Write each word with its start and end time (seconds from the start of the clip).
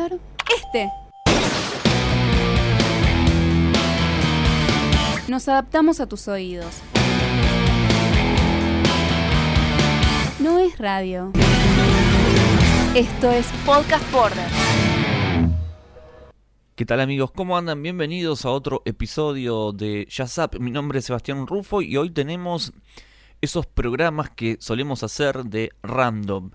Este. 0.00 0.90
Nos 5.28 5.46
adaptamos 5.46 6.00
a 6.00 6.06
tus 6.06 6.26
oídos. 6.26 6.80
No 10.38 10.58
es 10.58 10.78
radio. 10.78 11.32
Esto 12.94 13.30
es 13.30 13.46
Podcast 13.66 14.10
Border. 14.10 14.48
¿Qué 16.74 16.86
tal 16.86 17.00
amigos? 17.00 17.30
¿Cómo 17.32 17.58
andan? 17.58 17.82
Bienvenidos 17.82 18.46
a 18.46 18.50
otro 18.50 18.80
episodio 18.86 19.72
de 19.72 20.08
Up. 20.38 20.60
Mi 20.60 20.70
nombre 20.70 21.00
es 21.00 21.04
Sebastián 21.04 21.46
Rufo 21.46 21.82
y 21.82 21.98
hoy 21.98 22.08
tenemos 22.08 22.72
esos 23.42 23.66
programas 23.66 24.30
que 24.30 24.56
solemos 24.60 25.02
hacer 25.02 25.44
de 25.44 25.72
random. 25.82 26.52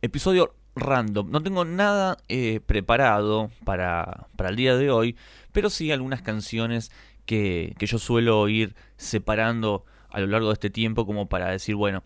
Episodio 0.00 0.54
random. 0.74 1.30
No 1.30 1.42
tengo 1.42 1.64
nada 1.64 2.16
eh, 2.28 2.60
preparado 2.64 3.50
para, 3.64 4.28
para 4.36 4.50
el 4.50 4.56
día 4.56 4.76
de 4.76 4.90
hoy, 4.90 5.16
pero 5.52 5.70
sí 5.70 5.92
algunas 5.92 6.22
canciones 6.22 6.90
que, 7.26 7.74
que 7.78 7.86
yo 7.86 7.98
suelo 7.98 8.48
ir 8.48 8.74
separando 8.96 9.84
a 10.10 10.20
lo 10.20 10.26
largo 10.26 10.48
de 10.48 10.54
este 10.54 10.70
tiempo 10.70 11.06
como 11.06 11.28
para 11.28 11.50
decir, 11.50 11.74
bueno, 11.74 12.02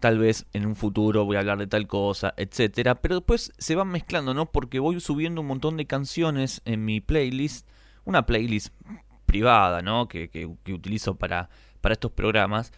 tal 0.00 0.18
vez 0.18 0.46
en 0.52 0.66
un 0.66 0.76
futuro 0.76 1.24
voy 1.24 1.36
a 1.36 1.40
hablar 1.40 1.58
de 1.58 1.66
tal 1.66 1.86
cosa, 1.86 2.34
etcétera, 2.36 2.96
pero 2.96 3.16
después 3.16 3.52
se 3.56 3.74
van 3.74 3.88
mezclando, 3.88 4.34
¿no? 4.34 4.50
Porque 4.50 4.78
voy 4.78 5.00
subiendo 5.00 5.40
un 5.40 5.46
montón 5.46 5.76
de 5.76 5.86
canciones 5.86 6.60
en 6.64 6.84
mi 6.84 7.00
playlist, 7.00 7.66
una 8.04 8.26
playlist 8.26 8.74
privada, 9.24 9.80
¿no? 9.82 10.08
Que, 10.08 10.28
que, 10.28 10.48
que 10.62 10.74
utilizo 10.74 11.14
para, 11.14 11.48
para 11.80 11.94
estos 11.94 12.12
programas. 12.12 12.72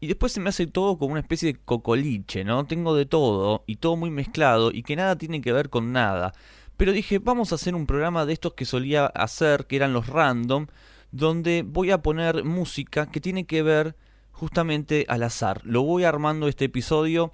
Y 0.00 0.06
después 0.06 0.32
se 0.32 0.40
me 0.40 0.48
hace 0.48 0.66
todo 0.66 0.96
como 0.98 1.12
una 1.12 1.20
especie 1.20 1.52
de 1.52 1.58
cocoliche, 1.58 2.42
¿no? 2.42 2.64
Tengo 2.64 2.94
de 2.94 3.04
todo 3.04 3.64
y 3.66 3.76
todo 3.76 3.96
muy 3.96 4.10
mezclado 4.10 4.70
y 4.72 4.82
que 4.82 4.96
nada 4.96 5.16
tiene 5.16 5.42
que 5.42 5.52
ver 5.52 5.68
con 5.68 5.92
nada. 5.92 6.32
Pero 6.78 6.92
dije, 6.92 7.18
vamos 7.18 7.52
a 7.52 7.56
hacer 7.56 7.74
un 7.74 7.86
programa 7.86 8.24
de 8.24 8.32
estos 8.32 8.54
que 8.54 8.64
solía 8.64 9.06
hacer, 9.06 9.66
que 9.66 9.76
eran 9.76 9.92
los 9.92 10.06
random, 10.06 10.68
donde 11.12 11.62
voy 11.66 11.90
a 11.90 12.02
poner 12.02 12.44
música 12.44 13.10
que 13.10 13.20
tiene 13.20 13.44
que 13.44 13.62
ver 13.62 13.94
justamente 14.32 15.04
al 15.08 15.22
azar. 15.22 15.60
Lo 15.64 15.82
voy 15.82 16.04
armando 16.04 16.48
este 16.48 16.64
episodio 16.64 17.32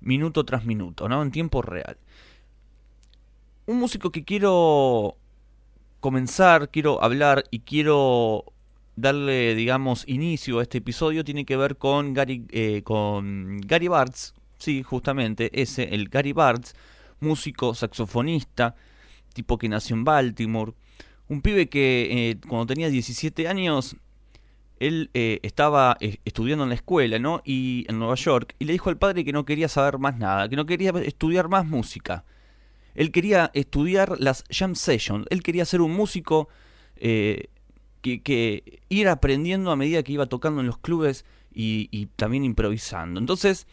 minuto 0.00 0.44
tras 0.44 0.64
minuto, 0.64 1.08
¿no? 1.08 1.22
En 1.22 1.30
tiempo 1.30 1.62
real. 1.62 1.96
Un 3.66 3.78
músico 3.78 4.10
que 4.10 4.24
quiero 4.24 5.16
comenzar, 6.00 6.70
quiero 6.70 7.02
hablar 7.02 7.44
y 7.52 7.60
quiero 7.60 8.53
darle, 8.96 9.54
digamos, 9.54 10.04
inicio 10.06 10.58
a 10.58 10.62
este 10.62 10.78
episodio 10.78 11.24
tiene 11.24 11.44
que 11.44 11.56
ver 11.56 11.76
con 11.76 12.14
Gary, 12.14 12.46
eh, 12.50 12.82
con 12.84 13.58
Gary 13.60 13.88
Bartz, 13.88 14.34
sí, 14.58 14.82
justamente 14.82 15.50
ese, 15.60 15.94
el 15.94 16.08
Gary 16.08 16.32
Bartz, 16.32 16.74
músico, 17.20 17.74
saxofonista, 17.74 18.76
tipo 19.32 19.58
que 19.58 19.68
nació 19.68 19.96
en 19.96 20.04
Baltimore, 20.04 20.72
un 21.28 21.40
pibe 21.40 21.68
que 21.68 22.30
eh, 22.30 22.36
cuando 22.48 22.66
tenía 22.66 22.88
17 22.88 23.48
años, 23.48 23.96
él 24.78 25.10
eh, 25.14 25.40
estaba 25.42 25.96
estudiando 26.24 26.64
en 26.64 26.70
la 26.70 26.74
escuela, 26.74 27.18
¿no? 27.18 27.40
Y 27.44 27.86
en 27.88 27.98
Nueva 27.98 28.16
York, 28.16 28.54
y 28.58 28.64
le 28.66 28.72
dijo 28.72 28.90
al 28.90 28.98
padre 28.98 29.24
que 29.24 29.32
no 29.32 29.44
quería 29.44 29.68
saber 29.68 29.98
más 29.98 30.18
nada, 30.18 30.48
que 30.48 30.56
no 30.56 30.66
quería 30.66 30.90
estudiar 30.90 31.48
más 31.48 31.66
música. 31.66 32.24
Él 32.94 33.10
quería 33.10 33.50
estudiar 33.54 34.20
las 34.20 34.44
jam 34.50 34.74
sessions, 34.76 35.26
él 35.30 35.42
quería 35.42 35.64
ser 35.64 35.80
un 35.80 35.92
músico 35.92 36.48
que, 38.04 38.80
ir 38.88 39.08
aprendiendo 39.08 39.70
a 39.70 39.76
medida 39.76 40.02
que 40.02 40.12
iba 40.12 40.26
tocando 40.26 40.60
en 40.60 40.66
los 40.66 40.78
clubes 40.78 41.24
y, 41.52 42.06
también 42.16 42.44
improvisando. 42.44 43.18
Entonces 43.18 43.66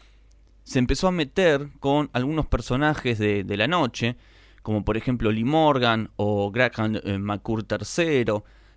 se 0.63 0.79
empezó 0.79 1.07
a 1.07 1.11
meter 1.11 1.69
con 1.79 2.09
algunos 2.13 2.45
personajes 2.45 3.19
de, 3.19 3.57
la 3.57 3.67
noche, 3.67 4.15
como 4.61 4.85
por 4.85 4.95
ejemplo 4.95 5.31
Lee 5.31 5.43
Morgan 5.43 6.11
o 6.15 6.51
Graham 6.51 6.95
eh, 7.03 7.19
III. 7.19 8.25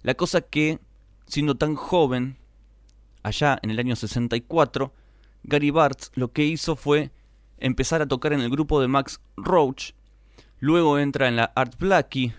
La 0.03 0.15
cosa 0.15 0.41
que, 0.41 0.81
siendo 1.27 1.55
tan 1.55 1.77
joven, 1.77 2.37
allá 3.23 3.59
en 3.63 3.71
el 3.71 3.79
año 3.79 3.97
64, 3.97 4.93
Gary 5.45 5.71
Bartz 5.71 6.11
lo 6.15 6.33
que 6.33 6.45
hizo 6.45 6.75
fue 6.75 7.11
empezar 7.59 8.03
a 8.03 8.09
tocar 8.09 8.33
en 8.33 8.41
el 8.41 8.51
grupo 8.51 8.81
de 8.81 8.89
Max 8.89 9.21
Roach, 9.37 9.93
luego 10.59 10.99
entra 10.99 11.29
en 11.29 11.37
la 11.37 11.45
Art 11.55 11.79
Blackie, 11.79 12.35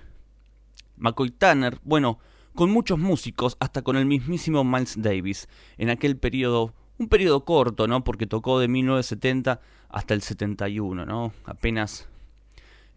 McCoy 0.97 1.31
Tanner, 1.31 1.79
bueno, 1.83 2.19
con 2.55 2.71
muchos 2.71 2.97
músicos, 2.97 3.57
hasta 3.59 3.81
con 3.81 3.97
el 3.97 4.05
mismísimo 4.05 4.63
Miles 4.63 4.95
Davis, 5.01 5.47
en 5.77 5.89
aquel 5.89 6.17
periodo, 6.17 6.73
un 6.97 7.09
periodo 7.09 7.45
corto, 7.45 7.87
¿no? 7.87 8.03
Porque 8.03 8.25
tocó 8.25 8.59
de 8.59 8.67
1970 8.67 9.59
hasta 9.89 10.13
el 10.13 10.21
71, 10.21 11.05
¿no? 11.05 11.33
Apenas 11.43 12.07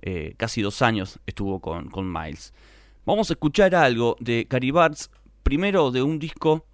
eh, 0.01 0.35
casi 0.37 0.63
dos 0.63 0.81
años 0.81 1.19
estuvo 1.27 1.61
con, 1.61 1.91
con, 1.91 2.11
Miles. 2.11 2.55
Vamos 3.05 3.31
a 3.31 3.35
escuchar 3.35 3.75
algo 3.75 4.17
de 4.21 4.47
Bartz, 4.73 5.11
primero 5.43 5.91
de 5.91 6.03
un 6.03 6.19
disco 6.19 6.65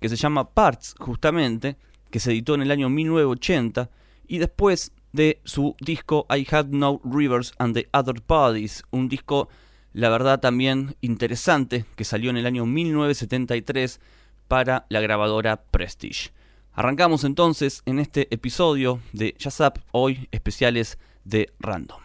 que 0.00 0.08
se 0.08 0.16
llama 0.16 0.50
Parts, 0.50 0.96
justamente, 0.98 1.76
que 2.10 2.20
se 2.20 2.32
editó 2.32 2.54
en 2.54 2.62
el 2.62 2.70
año 2.70 2.88
1980, 2.90 3.90
y 4.26 4.38
después 4.38 4.92
de 5.12 5.40
su 5.44 5.76
disco 5.80 6.26
I 6.28 6.46
Had 6.50 6.66
No 6.66 7.00
Rivers 7.04 7.52
and 7.58 7.74
the 7.74 7.88
Other 7.92 8.20
Bodies, 8.26 8.82
un 8.90 9.08
disco 9.08 9.48
la 9.94 10.10
verdad 10.10 10.40
también 10.40 10.96
interesante 11.00 11.86
que 11.96 12.04
salió 12.04 12.28
en 12.28 12.36
el 12.36 12.46
año 12.46 12.66
1973 12.66 14.00
para 14.48 14.86
la 14.90 15.00
grabadora 15.00 15.62
Prestige. 15.62 16.32
Arrancamos 16.72 17.22
entonces 17.22 17.82
en 17.86 18.00
este 18.00 18.26
episodio 18.34 19.00
de 19.12 19.36
Up, 19.60 19.80
hoy 19.92 20.28
especiales 20.32 20.98
de 21.24 21.52
Random. 21.60 22.00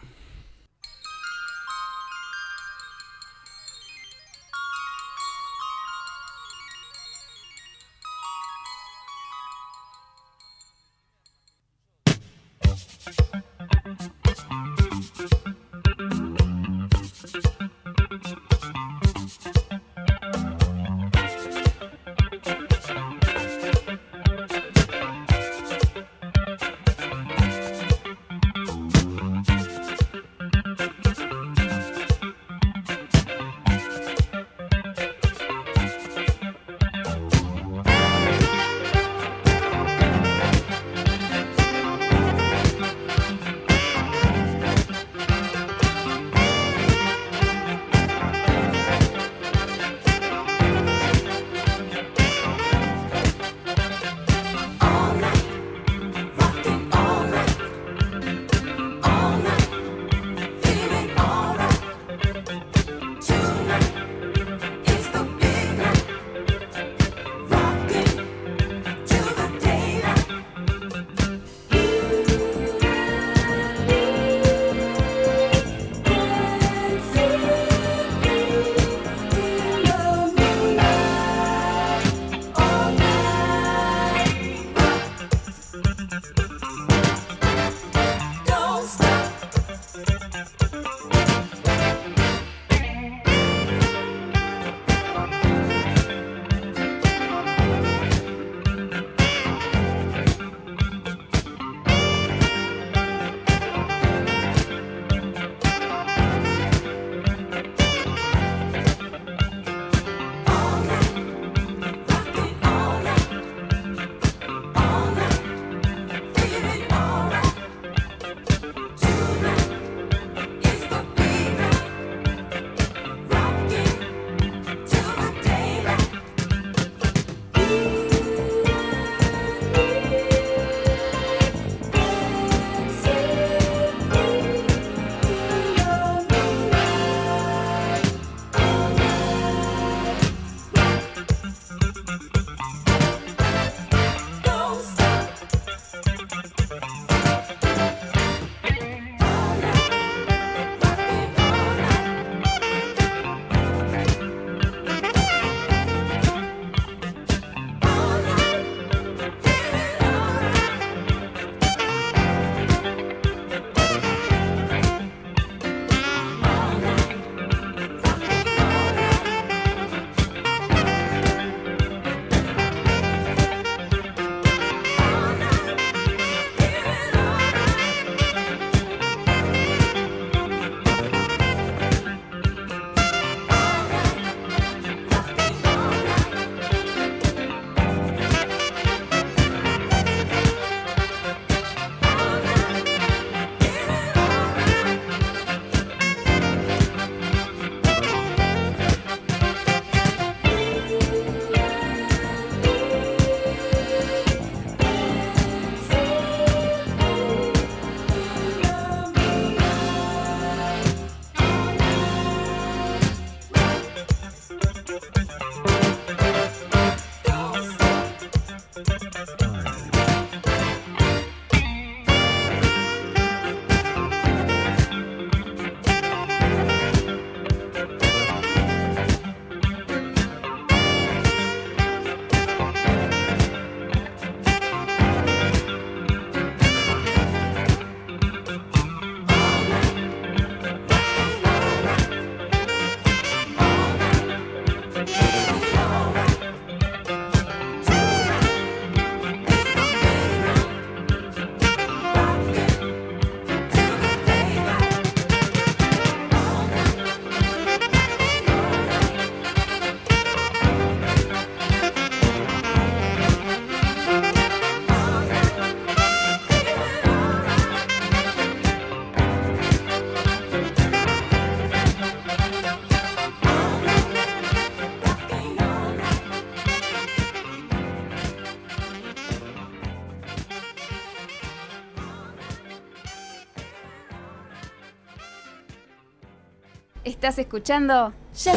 Estás 287.20 287.38
escuchando 287.38 288.14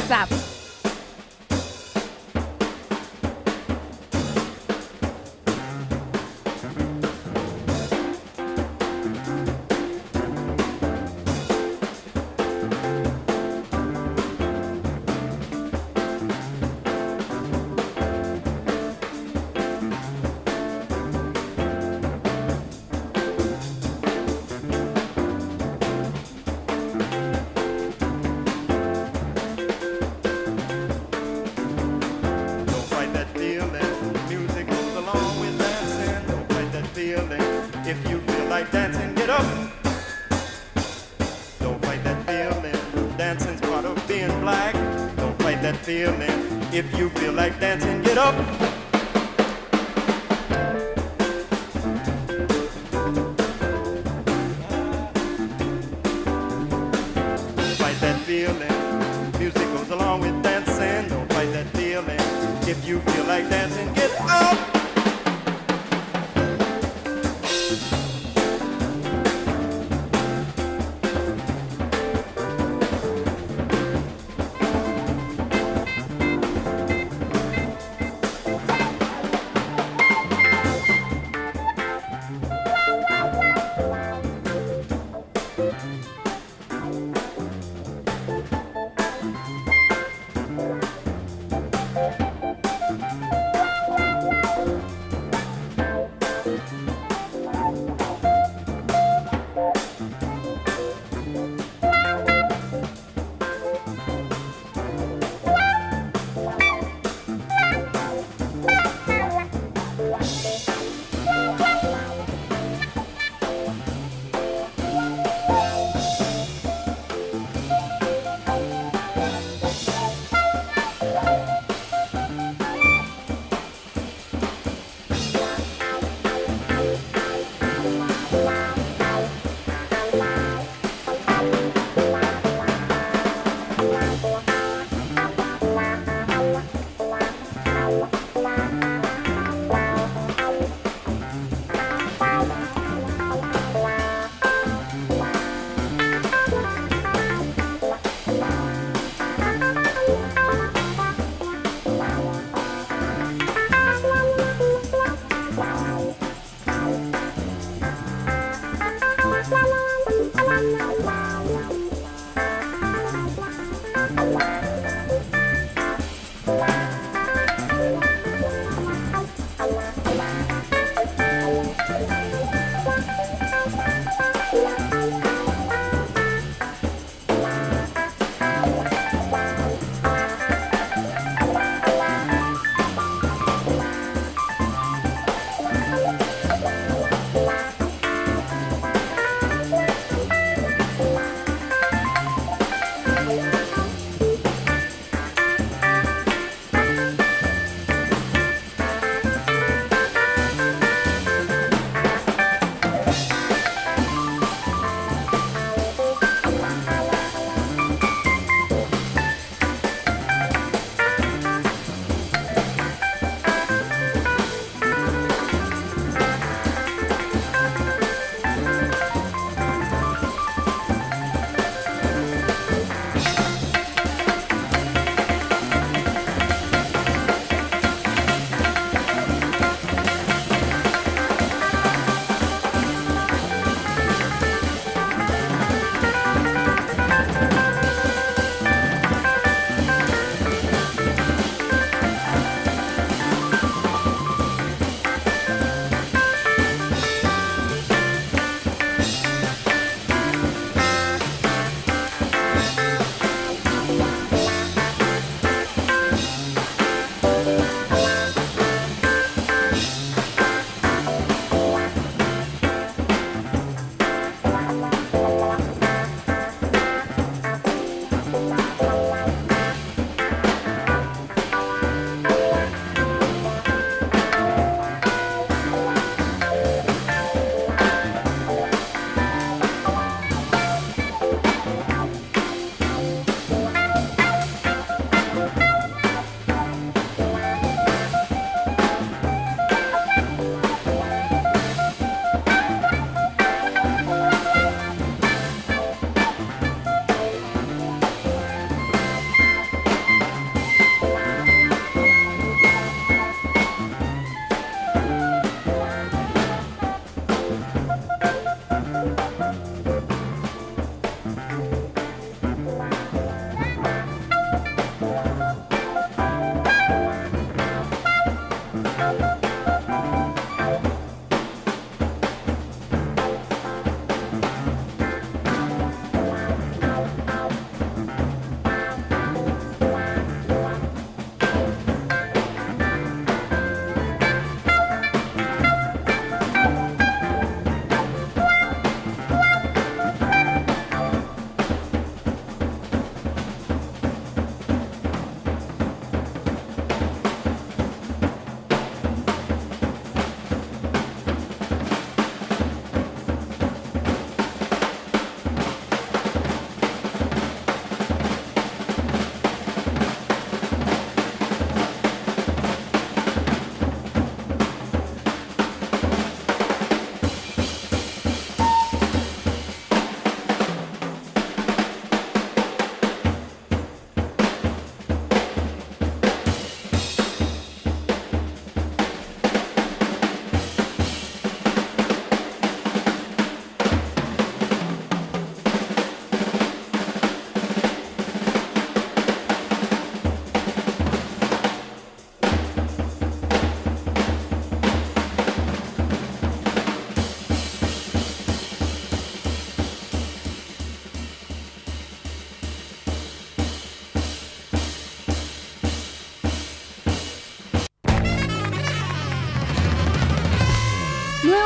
Up. 0.09 0.52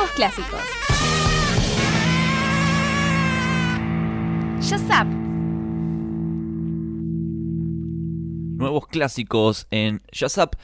Clásicos. 0.06 0.60
Shazap. 4.60 5.06
Nuevos 8.56 8.86
clásicos 8.88 9.66
en 9.70 10.02
Shazap. 10.12 10.54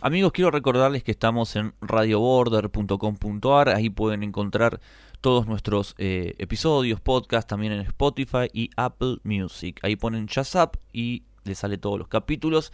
Amigos, 0.00 0.32
quiero 0.32 0.50
recordarles 0.50 1.02
que 1.02 1.12
estamos 1.12 1.56
en 1.56 1.74
radioborder.com.ar. 1.80 3.68
Ahí 3.70 3.90
pueden 3.90 4.22
encontrar 4.22 4.80
todos 5.20 5.46
nuestros 5.46 5.94
eh, 5.98 6.34
episodios, 6.38 7.00
podcast, 7.00 7.48
también 7.48 7.72
en 7.72 7.80
Spotify 7.80 8.48
y 8.52 8.70
Apple 8.76 9.18
Music. 9.24 9.80
Ahí 9.82 9.96
ponen 9.96 10.26
Shazap 10.26 10.76
y 10.92 11.24
les 11.44 11.58
sale 11.58 11.78
todos 11.78 11.98
los 11.98 12.08
capítulos. 12.08 12.72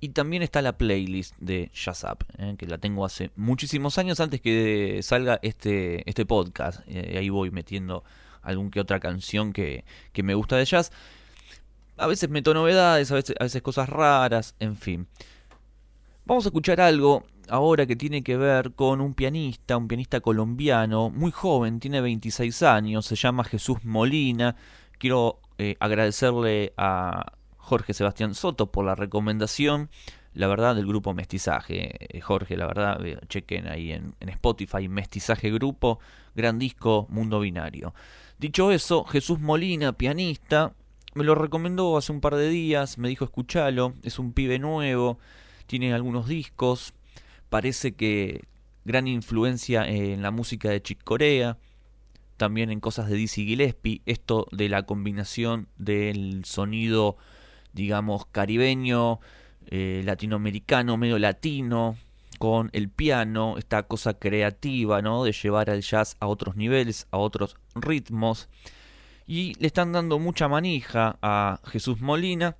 Y 0.00 0.10
también 0.10 0.42
está 0.42 0.62
la 0.62 0.78
playlist 0.78 1.34
de 1.38 1.70
Shazap, 1.74 2.22
eh, 2.38 2.54
que 2.58 2.66
la 2.66 2.78
tengo 2.78 3.04
hace 3.04 3.30
muchísimos 3.36 3.98
años 3.98 4.18
antes 4.20 4.40
que 4.40 5.00
salga 5.02 5.38
este, 5.42 6.08
este 6.08 6.24
podcast. 6.24 6.80
Eh, 6.86 7.16
ahí 7.18 7.28
voy 7.28 7.50
metiendo 7.50 8.02
algún 8.40 8.70
que 8.70 8.80
otra 8.80 8.98
canción 8.98 9.52
que, 9.52 9.84
que 10.12 10.22
me 10.22 10.34
gusta 10.34 10.56
de 10.56 10.64
jazz. 10.64 10.90
A 11.98 12.06
veces 12.06 12.30
meto 12.30 12.54
novedades, 12.54 13.12
a 13.12 13.14
veces, 13.16 13.36
a 13.38 13.44
veces 13.44 13.60
cosas 13.60 13.90
raras, 13.90 14.54
en 14.58 14.76
fin. 14.76 15.06
Vamos 16.24 16.46
a 16.46 16.48
escuchar 16.48 16.80
algo 16.80 17.26
ahora 17.50 17.84
que 17.84 17.96
tiene 17.96 18.22
que 18.22 18.38
ver 18.38 18.72
con 18.72 19.02
un 19.02 19.12
pianista, 19.12 19.76
un 19.76 19.88
pianista 19.88 20.20
colombiano, 20.20 21.10
muy 21.10 21.30
joven, 21.30 21.78
tiene 21.78 22.00
26 22.00 22.62
años, 22.62 23.04
se 23.04 23.16
llama 23.16 23.44
Jesús 23.44 23.84
Molina. 23.84 24.56
Quiero 24.98 25.40
eh, 25.58 25.76
agradecerle 25.78 26.72
a 26.78 27.32
Jorge 27.70 27.94
Sebastián 27.94 28.34
Soto 28.34 28.72
por 28.72 28.84
la 28.84 28.96
recomendación. 28.96 29.90
La 30.34 30.48
verdad, 30.48 30.74
del 30.74 30.88
grupo 30.88 31.14
Mestizaje. 31.14 32.16
Eh, 32.16 32.20
Jorge, 32.20 32.56
la 32.56 32.66
verdad, 32.66 33.06
eh, 33.06 33.16
chequen 33.28 33.68
ahí 33.68 33.92
en, 33.92 34.16
en 34.18 34.28
Spotify, 34.28 34.88
Mestizaje 34.88 35.52
Grupo, 35.52 36.00
gran 36.34 36.58
disco, 36.58 37.06
Mundo 37.10 37.38
Binario. 37.38 37.94
Dicho 38.38 38.72
eso, 38.72 39.04
Jesús 39.04 39.38
Molina, 39.38 39.92
pianista, 39.92 40.72
me 41.14 41.22
lo 41.22 41.36
recomendó 41.36 41.96
hace 41.96 42.10
un 42.10 42.20
par 42.20 42.34
de 42.34 42.48
días, 42.48 42.98
me 42.98 43.08
dijo 43.08 43.24
escuchalo, 43.24 43.94
es 44.02 44.18
un 44.18 44.32
pibe 44.32 44.58
nuevo, 44.58 45.20
tiene 45.68 45.94
algunos 45.94 46.26
discos, 46.26 46.92
parece 47.50 47.92
que 47.92 48.42
gran 48.84 49.06
influencia 49.06 49.86
en 49.86 50.22
la 50.22 50.32
música 50.32 50.70
de 50.70 50.82
Chick 50.82 51.04
Corea, 51.04 51.56
también 52.36 52.70
en 52.70 52.80
cosas 52.80 53.08
de 53.08 53.14
Dizzy 53.14 53.46
Gillespie, 53.46 54.02
esto 54.06 54.48
de 54.50 54.68
la 54.68 54.82
combinación 54.82 55.68
del 55.76 56.44
sonido, 56.44 57.16
digamos, 57.72 58.26
caribeño, 58.26 59.20
eh, 59.66 60.02
latinoamericano, 60.04 60.96
medio 60.96 61.18
latino, 61.18 61.96
con 62.38 62.70
el 62.72 62.88
piano, 62.88 63.58
esta 63.58 63.82
cosa 63.82 64.14
creativa, 64.14 65.02
¿no? 65.02 65.24
De 65.24 65.32
llevar 65.32 65.68
al 65.68 65.82
jazz 65.82 66.16
a 66.20 66.26
otros 66.26 66.56
niveles, 66.56 67.06
a 67.10 67.18
otros 67.18 67.56
ritmos. 67.74 68.48
Y 69.26 69.52
le 69.60 69.66
están 69.66 69.92
dando 69.92 70.18
mucha 70.18 70.48
manija 70.48 71.18
a 71.20 71.60
Jesús 71.66 72.00
Molina. 72.00 72.56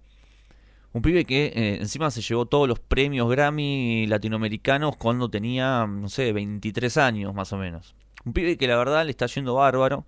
Un 0.92 1.00
pibe 1.00 1.24
que 1.24 1.46
eh, 1.46 1.78
encima 1.80 2.10
se 2.10 2.20
llevó 2.20 2.44
todos 2.46 2.68
los 2.68 2.78
premios 2.78 3.30
Grammy 3.30 4.06
latinoamericanos 4.06 4.96
cuando 4.96 5.30
tenía, 5.30 5.86
no 5.86 6.08
sé, 6.10 6.32
23 6.32 6.96
años 6.98 7.34
más 7.34 7.52
o 7.54 7.56
menos. 7.56 7.94
Un 8.26 8.34
pibe 8.34 8.58
que 8.58 8.68
la 8.68 8.76
verdad 8.76 9.04
le 9.06 9.12
está 9.12 9.26
yendo 9.26 9.54
bárbaro 9.54 10.04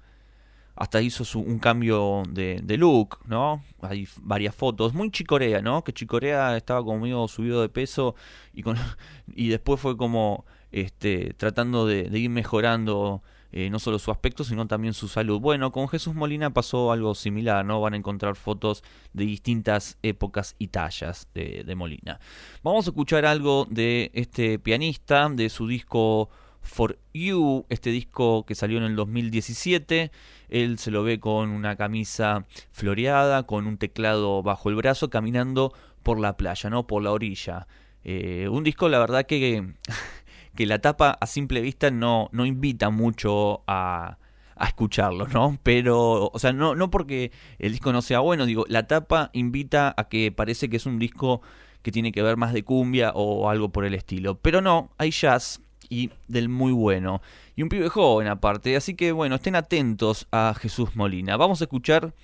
hasta 0.75 1.01
hizo 1.03 1.39
un 1.39 1.59
cambio 1.59 2.23
de, 2.29 2.77
look, 2.79 3.19
¿no? 3.27 3.63
Hay 3.81 4.09
varias 4.21 4.55
fotos, 4.55 4.95
muy 4.95 5.11
chicorea, 5.11 5.61
¿no? 5.61 5.85
Que 5.85 5.93
chicorea 5.93 6.57
estaba 6.57 6.83
medio 6.97 7.29
subido 7.29 7.61
de 7.61 7.69
peso 7.69 8.15
y, 8.53 8.63
con, 8.63 8.77
y 9.35 9.49
después 9.49 9.81
fue 9.81 9.97
como 9.97 10.45
este, 10.71 11.35
tratando 11.35 11.87
de, 11.87 12.09
ir 12.19 12.31
mejorando 12.31 13.23
eh, 13.55 13.69
no 13.69 13.79
solo 13.79 13.99
su 13.99 14.11
aspecto, 14.11 14.45
sino 14.45 14.67
también 14.67 14.95
su 14.95 15.09
salud. 15.09 15.39
Bueno, 15.39 15.73
con 15.73 15.89
Jesús 15.89 16.15
Molina 16.15 16.55
pasó 16.55 16.91
algo 16.91 17.15
similar, 17.15 17.67
¿no? 17.67 17.83
Van 17.83 17.93
a 17.93 17.99
encontrar 17.99 18.37
fotos 18.37 18.83
de 19.13 19.25
distintas 19.25 19.99
épocas 20.03 20.57
y 20.59 20.69
tallas 20.69 21.29
de 21.35 21.75
Molina. 21.77 22.19
Vamos 22.63 22.87
a 22.87 22.91
escuchar 22.91 23.27
algo 23.27 23.67
de 23.69 24.11
este 24.15 24.59
pianista, 24.59 25.29
de 25.29 25.51
su 25.51 25.67
disco 25.67 26.31
For 26.63 26.99
You, 27.13 27.67
este 27.69 27.91
disco 27.91 28.47
que 28.47 28.55
salió 28.55 28.79
en 28.79 28.85
el 28.85 28.97
2017. 28.97 30.11
Él 30.49 30.79
se 30.79 30.91
lo 30.91 31.03
ve 31.03 31.21
con 31.21 31.51
una 31.51 31.77
camisa 31.77 32.47
floreada, 32.71 33.45
con 33.45 33.67
un 33.67 33.79
teclado 33.79 34.43
bajo 34.43 34.69
el 34.71 34.77
brazo, 34.77 35.11
caminando 35.11 35.73
por 36.03 36.19
la 36.19 36.37
playa, 36.37 36.71
¿no? 36.71 36.87
Por 36.87 37.03
la 37.03 37.13
orilla. 37.13 37.67
Eh, 38.05 38.49
un 38.51 38.65
disco, 38.65 38.89
la 38.89 38.99
verdad, 38.99 39.27
que, 39.27 39.75
que 40.57 40.67
la 40.67 40.81
tapa 40.81 41.19
a 41.21 41.27
simple 41.27 41.61
vista 41.61 41.91
no, 41.91 42.29
no 42.33 42.47
invita 42.47 42.91
mucho 42.91 43.63
a, 43.67 44.19
a 44.57 44.67
escucharlo, 44.67 45.27
¿no? 45.29 45.59
Pero, 45.63 46.31
o 46.33 46.39
sea, 46.39 46.53
no, 46.53 46.75
no 46.75 46.91
porque 46.91 47.33
el 47.59 47.73
disco 47.73 47.93
no 47.93 48.03
sea 48.03 48.21
bueno, 48.21 48.47
digo, 48.47 48.65
la 48.69 48.87
tapa 48.87 49.31
invita 49.33 49.95
a 49.97 50.09
que 50.09 50.33
parece 50.33 50.69
que 50.69 50.77
es 50.77 50.87
un 50.87 50.99
disco 50.99 51.43
que 51.83 51.93
tiene 51.93 52.13
que 52.13 52.23
ver 52.23 52.37
más 52.37 52.53
de 52.53 52.63
cumbia 52.63 53.13
o 53.15 53.51
algo 53.51 53.71
por 53.71 53.85
el 53.85 53.95
estilo. 53.95 54.39
Pero 54.39 54.61
no, 54.61 54.91
hay 54.99 55.11
jazz, 55.11 55.61
y 55.93 56.11
del 56.27 56.49
muy 56.49 56.73
bueno. 56.73 57.21
Y 57.55 57.63
un 57.63 57.69
pibe 57.69 57.91
joven 57.91 58.27
aparte. 58.27 58.77
Así 58.77 58.95
que 58.95 59.13
bueno, 59.13 59.35
estén 59.35 59.57
atentos 59.57 60.27
a 60.33 60.55
Jesús 60.59 60.97
Molina. 60.97 61.37
Vamos 61.37 61.61
a 61.61 61.65
escuchar 61.65 62.15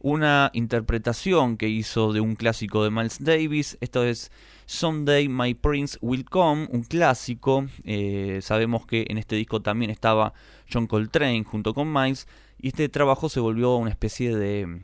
una 0.00 0.50
interpretación 0.52 1.56
que 1.56 1.66
hizo 1.66 2.12
de 2.12 2.20
un 2.20 2.36
clásico 2.36 2.84
de 2.84 2.90
Miles 2.90 3.24
Davis. 3.24 3.78
Esto 3.80 4.04
es 4.04 4.30
Someday 4.66 5.28
My 5.30 5.54
Prince 5.54 5.96
Will 6.02 6.26
Come, 6.26 6.68
un 6.70 6.82
clásico. 6.82 7.64
Eh, 7.84 8.40
sabemos 8.42 8.84
que 8.84 9.06
en 9.08 9.16
este 9.16 9.36
disco 9.36 9.62
también 9.62 9.90
estaba 9.90 10.34
John 10.70 10.86
Coltrane 10.86 11.42
junto 11.44 11.72
con 11.72 11.90
Miles. 11.90 12.28
Y 12.58 12.68
este 12.68 12.90
trabajo 12.90 13.30
se 13.30 13.40
volvió 13.40 13.76
una 13.76 13.90
especie 13.90 14.36
de, 14.36 14.82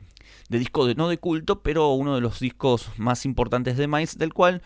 de 0.49 0.57
disco 0.57 0.91
no 0.95 1.07
de 1.07 1.19
culto, 1.19 1.61
pero 1.61 1.91
uno 1.91 2.15
de 2.15 2.21
los 2.21 2.39
discos 2.39 2.89
más 2.97 3.25
importantes 3.25 3.77
de 3.77 3.87
Miles, 3.87 4.17
del 4.17 4.33
cual 4.33 4.63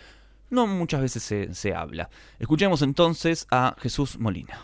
no 0.50 0.68
muchas 0.68 1.02
veces 1.02 1.24
se, 1.24 1.54
se 1.54 1.74
habla. 1.74 2.10
Escuchemos 2.40 2.82
entonces 2.82 3.48
a 3.52 3.76
Jesús 3.80 4.18
Molina. 4.20 4.60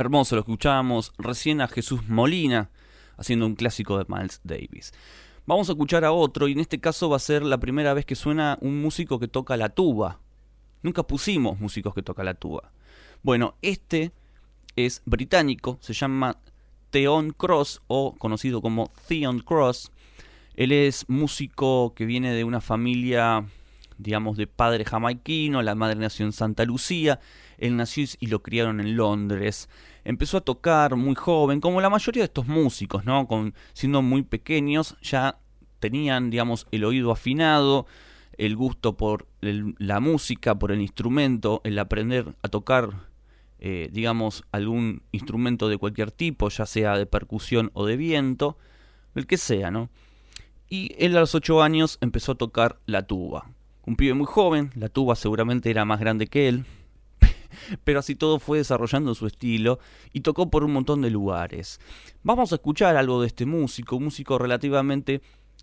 Hermoso, 0.00 0.36
lo 0.36 0.42
escuchábamos 0.42 1.12
recién 1.18 1.60
a 1.60 1.66
Jesús 1.66 2.06
Molina 2.08 2.70
haciendo 3.16 3.46
un 3.46 3.56
clásico 3.56 3.98
de 3.98 4.04
Miles 4.06 4.40
Davis. 4.44 4.92
Vamos 5.44 5.68
a 5.68 5.72
escuchar 5.72 6.04
a 6.04 6.12
otro 6.12 6.46
y 6.46 6.52
en 6.52 6.60
este 6.60 6.78
caso 6.78 7.10
va 7.10 7.16
a 7.16 7.18
ser 7.18 7.42
la 7.42 7.58
primera 7.58 7.94
vez 7.94 8.06
que 8.06 8.14
suena 8.14 8.56
un 8.60 8.80
músico 8.80 9.18
que 9.18 9.26
toca 9.26 9.56
la 9.56 9.70
tuba. 9.70 10.20
Nunca 10.84 11.02
pusimos 11.02 11.58
músicos 11.58 11.94
que 11.94 12.04
tocan 12.04 12.26
la 12.26 12.34
tuba. 12.34 12.70
Bueno, 13.24 13.56
este 13.60 14.12
es 14.76 15.02
británico, 15.04 15.78
se 15.80 15.94
llama 15.94 16.38
Theon 16.90 17.30
Cross 17.30 17.82
o 17.88 18.14
conocido 18.14 18.62
como 18.62 18.92
Theon 19.08 19.40
Cross. 19.40 19.90
Él 20.54 20.70
es 20.70 21.08
músico 21.08 21.92
que 21.96 22.06
viene 22.06 22.32
de 22.34 22.44
una 22.44 22.60
familia, 22.60 23.46
digamos, 23.96 24.36
de 24.36 24.46
padre 24.46 24.84
jamaiquino, 24.84 25.60
la 25.60 25.74
madre 25.74 25.96
nació 25.96 26.24
en 26.24 26.30
Santa 26.30 26.64
Lucía, 26.64 27.18
él 27.58 27.76
nació 27.76 28.06
y 28.18 28.28
lo 28.28 28.42
criaron 28.42 28.80
en 28.80 28.96
Londres. 28.96 29.68
Empezó 30.04 30.38
a 30.38 30.42
tocar 30.42 30.96
muy 30.96 31.14
joven, 31.14 31.60
como 31.60 31.80
la 31.80 31.90
mayoría 31.90 32.22
de 32.22 32.26
estos 32.26 32.46
músicos, 32.46 33.04
¿no? 33.04 33.28
Siendo 33.72 34.00
muy 34.02 34.22
pequeños, 34.22 34.96
ya 35.02 35.38
tenían, 35.80 36.30
digamos, 36.30 36.66
el 36.70 36.84
oído 36.84 37.10
afinado, 37.12 37.86
el 38.36 38.56
gusto 38.56 38.96
por 38.96 39.26
la 39.40 40.00
música, 40.00 40.58
por 40.58 40.72
el 40.72 40.80
instrumento, 40.80 41.60
el 41.64 41.78
aprender 41.78 42.34
a 42.42 42.48
tocar 42.48 43.08
eh, 43.60 43.88
digamos, 43.92 44.44
algún 44.52 45.02
instrumento 45.10 45.68
de 45.68 45.78
cualquier 45.78 46.12
tipo, 46.12 46.48
ya 46.48 46.64
sea 46.64 46.96
de 46.96 47.06
percusión 47.06 47.72
o 47.74 47.86
de 47.86 47.96
viento, 47.96 48.56
el 49.16 49.26
que 49.26 49.36
sea, 49.36 49.72
¿no? 49.72 49.90
Y 50.68 50.94
él 50.98 51.16
a 51.16 51.20
los 51.20 51.34
8 51.34 51.62
años 51.62 51.98
empezó 52.00 52.32
a 52.32 52.34
tocar 52.36 52.78
la 52.86 53.06
tuba. 53.08 53.50
Un 53.84 53.96
pibe 53.96 54.14
muy 54.14 54.26
joven, 54.26 54.70
la 54.76 54.88
tuba 54.88 55.16
seguramente 55.16 55.70
era 55.70 55.84
más 55.84 55.98
grande 55.98 56.28
que 56.28 56.48
él, 56.48 56.66
pero 57.84 58.00
así 58.00 58.14
todo 58.14 58.38
fue 58.38 58.58
desarrollando 58.58 59.14
su 59.14 59.26
estilo 59.26 59.78
y 60.12 60.20
tocó 60.20 60.50
por 60.50 60.64
un 60.64 60.72
montón 60.72 61.02
de 61.02 61.10
lugares. 61.10 61.80
Vamos 62.22 62.52
a 62.52 62.56
escuchar 62.56 62.96
algo 62.96 63.20
de 63.20 63.26
este 63.28 63.46
músico, 63.46 63.96
un 63.96 64.04
músico 64.04 64.38
relativamente 64.38 65.22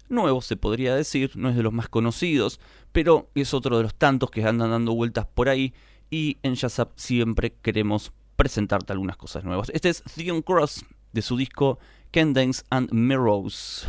nuevo 0.10 0.42
se 0.42 0.56
podría 0.56 0.96
decir, 0.96 1.32
no 1.36 1.50
es 1.50 1.56
de 1.56 1.64
los 1.64 1.74
más 1.74 1.90
conocidos, 1.90 2.60
pero 2.92 3.30
es 3.36 3.54
otro 3.54 3.78
de 3.78 3.84
los 3.84 3.96
tantos 3.96 4.30
que 4.30 4.44
andan 4.44 4.70
dando 4.70 4.94
vueltas 4.94 5.26
por 5.26 5.50
ahí 5.50 5.74
y 6.10 6.38
en 6.44 6.56
Jazzap 6.56 6.92
siempre 6.96 7.56
queremos 7.62 8.12
presentarte 8.36 8.94
algunas 8.94 9.18
cosas 9.18 9.44
nuevas. 9.44 9.70
Este 9.74 9.90
es 9.90 10.04
Theon 10.04 10.42
Cross 10.42 10.86
de 11.14 11.22
su 11.22 11.38
disco 11.38 11.80
Candence 12.12 12.64
and 12.70 12.92
Mirrors. 12.92 13.88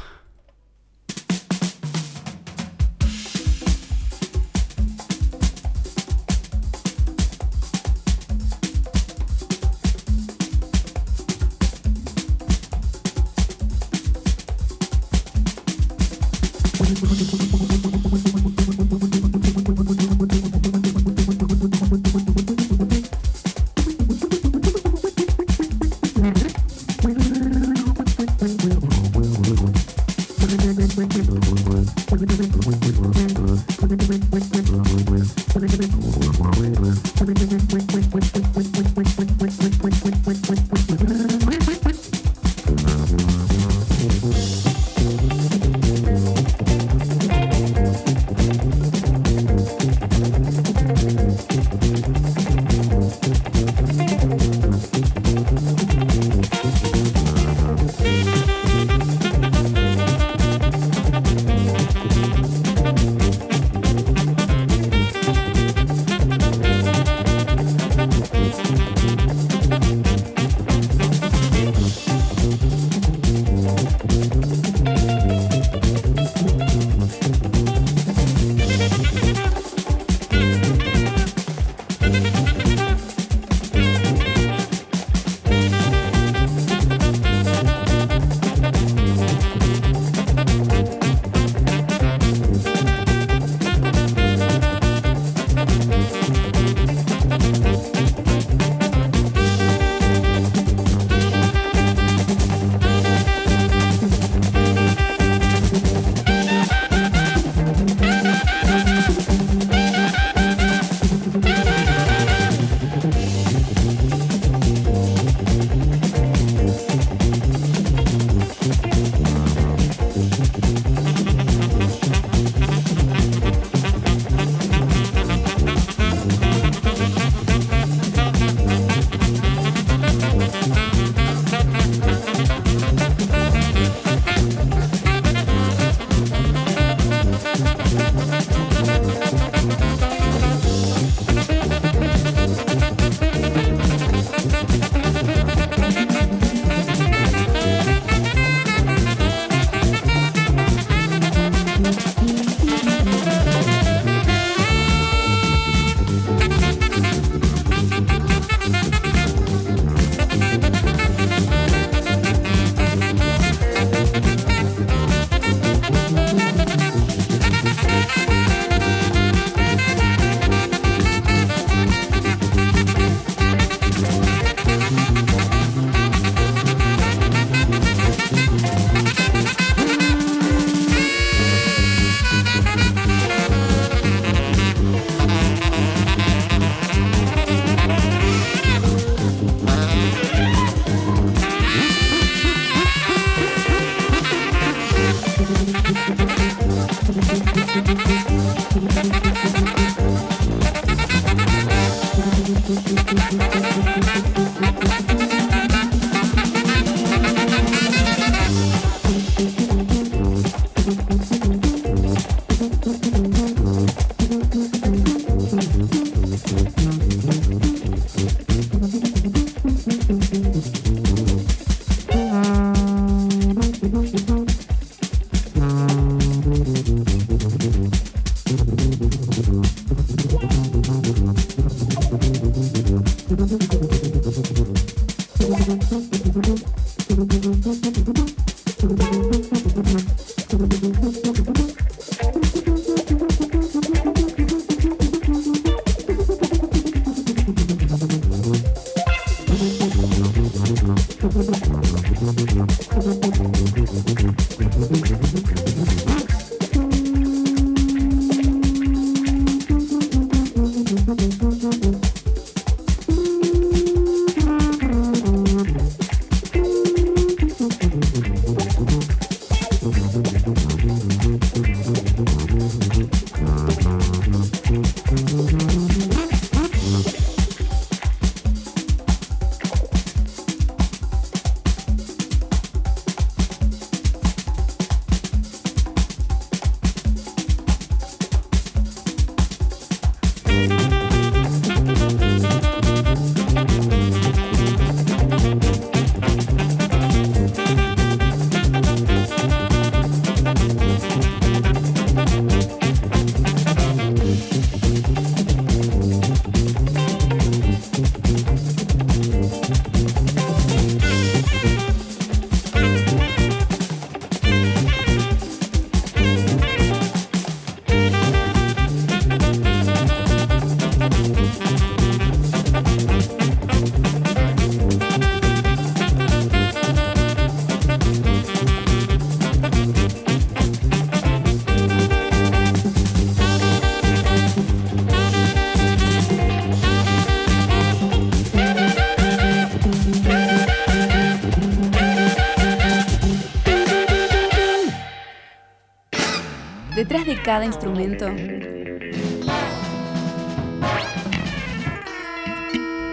Detrás 346.97 347.27
de 347.27 347.37
cada 347.43 347.67
instrumento, 347.67 348.25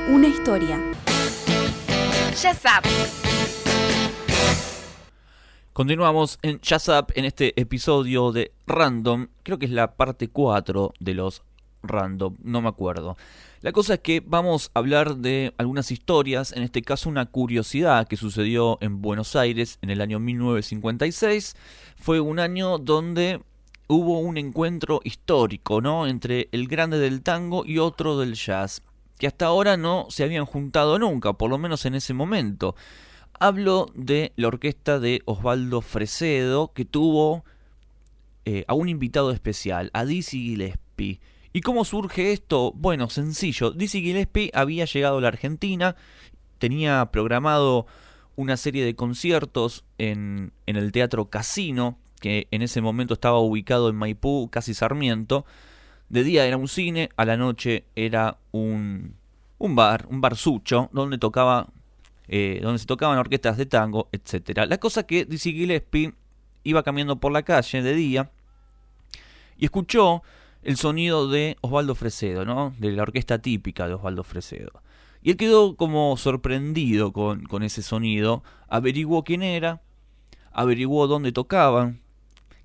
una 0.07 0.25
historia. 0.25 0.79
Jazz 2.41 2.63
Up. 2.63 2.87
Continuamos 5.73 6.39
en 6.43 6.61
Jazz 6.61 6.87
Up 6.87 7.07
en 7.15 7.25
este 7.25 7.59
episodio 7.59 8.31
de 8.31 8.53
Random. 8.67 9.27
Creo 9.43 9.59
que 9.59 9.65
es 9.65 9.71
la 9.73 9.97
parte 9.97 10.29
4 10.29 10.93
de 11.01 11.13
los 11.15 11.43
Random, 11.81 12.37
no 12.41 12.61
me 12.61 12.69
acuerdo. 12.69 13.17
La 13.59 13.73
cosa 13.73 13.95
es 13.95 13.99
que 13.99 14.23
vamos 14.25 14.71
a 14.73 14.79
hablar 14.79 15.17
de 15.17 15.53
algunas 15.57 15.91
historias, 15.91 16.53
en 16.53 16.63
este 16.63 16.83
caso 16.83 17.09
una 17.09 17.25
curiosidad 17.25 18.07
que 18.07 18.15
sucedió 18.15 18.77
en 18.79 19.01
Buenos 19.01 19.35
Aires 19.35 19.77
en 19.81 19.89
el 19.89 19.99
año 19.99 20.21
1956. 20.21 21.57
Fue 21.97 22.21
un 22.21 22.39
año 22.39 22.77
donde 22.77 23.41
hubo 23.93 24.19
un 24.19 24.37
encuentro 24.37 25.01
histórico, 25.03 25.81
¿no? 25.81 26.07
Entre 26.07 26.49
el 26.51 26.67
grande 26.67 26.99
del 26.99 27.21
tango 27.21 27.65
y 27.65 27.77
otro 27.77 28.17
del 28.17 28.33
jazz, 28.33 28.81
que 29.17 29.27
hasta 29.27 29.45
ahora 29.45 29.77
no 29.77 30.07
se 30.09 30.23
habían 30.23 30.45
juntado 30.45 30.99
nunca, 30.99 31.33
por 31.33 31.49
lo 31.49 31.57
menos 31.57 31.85
en 31.85 31.95
ese 31.95 32.13
momento. 32.13 32.75
Hablo 33.39 33.87
de 33.95 34.33
la 34.35 34.47
orquesta 34.47 34.99
de 34.99 35.21
Osvaldo 35.25 35.81
Fresedo, 35.81 36.73
que 36.73 36.85
tuvo 36.85 37.43
eh, 38.45 38.65
a 38.67 38.73
un 38.73 38.89
invitado 38.89 39.31
especial, 39.31 39.89
a 39.93 40.05
Dizzy 40.05 40.39
Gillespie. 40.39 41.19
¿Y 41.53 41.61
cómo 41.61 41.85
surge 41.85 42.31
esto? 42.33 42.73
Bueno, 42.75 43.09
sencillo. 43.09 43.71
Dizzy 43.71 44.01
Gillespie 44.01 44.51
había 44.53 44.85
llegado 44.85 45.19
a 45.19 45.21
la 45.21 45.27
Argentina, 45.27 45.95
tenía 46.57 47.09
programado 47.11 47.85
una 48.35 48.57
serie 48.57 48.83
de 48.83 48.95
conciertos 48.95 49.85
en, 49.97 50.51
en 50.65 50.75
el 50.75 50.91
Teatro 50.91 51.29
Casino, 51.29 51.99
que 52.23 52.47
en 52.51 52.61
ese 52.61 52.79
momento 52.79 53.15
estaba 53.15 53.39
ubicado 53.39 53.89
en 53.89 53.97
Maipú, 53.97 54.47
casi 54.49 54.73
Sarmiento. 54.73 55.45
De 56.07 56.23
día 56.23 56.45
era 56.45 56.55
un 56.55 56.69
cine, 56.69 57.09
a 57.17 57.25
la 57.25 57.35
noche 57.35 57.83
era 57.97 58.37
un, 58.53 59.15
un 59.57 59.75
bar, 59.75 60.05
un 60.09 60.21
barsucho, 60.21 60.89
donde 60.93 61.17
tocaba, 61.17 61.67
eh, 62.29 62.61
donde 62.63 62.79
se 62.79 62.85
tocaban 62.85 63.17
orquestas 63.17 63.57
de 63.57 63.65
tango, 63.65 64.07
etcétera. 64.13 64.65
La 64.67 64.77
cosa 64.77 65.03
que 65.03 65.25
Dizzy 65.25 65.51
Gillespie 65.51 66.13
iba 66.63 66.81
caminando 66.81 67.17
por 67.17 67.33
la 67.33 67.43
calle 67.43 67.81
de 67.81 67.93
día 67.93 68.31
y 69.57 69.65
escuchó 69.65 70.23
el 70.61 70.77
sonido 70.77 71.27
de 71.27 71.57
Osvaldo 71.59 71.93
Fresedo, 71.93 72.45
¿no? 72.45 72.73
De 72.79 72.93
la 72.93 73.03
orquesta 73.03 73.39
típica 73.39 73.85
de 73.85 73.95
Osvaldo 73.95 74.23
Fresedo. 74.23 74.81
Y 75.21 75.31
él 75.31 75.35
quedó 75.35 75.75
como 75.75 76.15
sorprendido 76.15 77.11
con, 77.11 77.43
con 77.43 77.63
ese 77.63 77.81
sonido, 77.81 78.43
averiguó 78.69 79.25
quién 79.25 79.43
era, 79.43 79.81
averiguó 80.53 81.07
dónde 81.07 81.33
tocaban, 81.33 82.02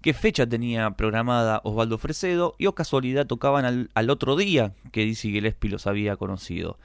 qué 0.00 0.14
fecha 0.14 0.46
tenía 0.46 0.90
programada 0.92 1.60
Osvaldo 1.64 1.98
Fresedo 1.98 2.54
y 2.58 2.66
o 2.66 2.74
casualidad 2.74 3.26
tocaban 3.26 3.88
al, 3.92 4.10
otro 4.10 4.36
día 4.36 4.72
que 4.92 5.04
Dizzy 5.04 5.32
Gillespie 5.32 5.70
los 5.70 5.86
había 5.86 6.16
conocido. 6.16 6.78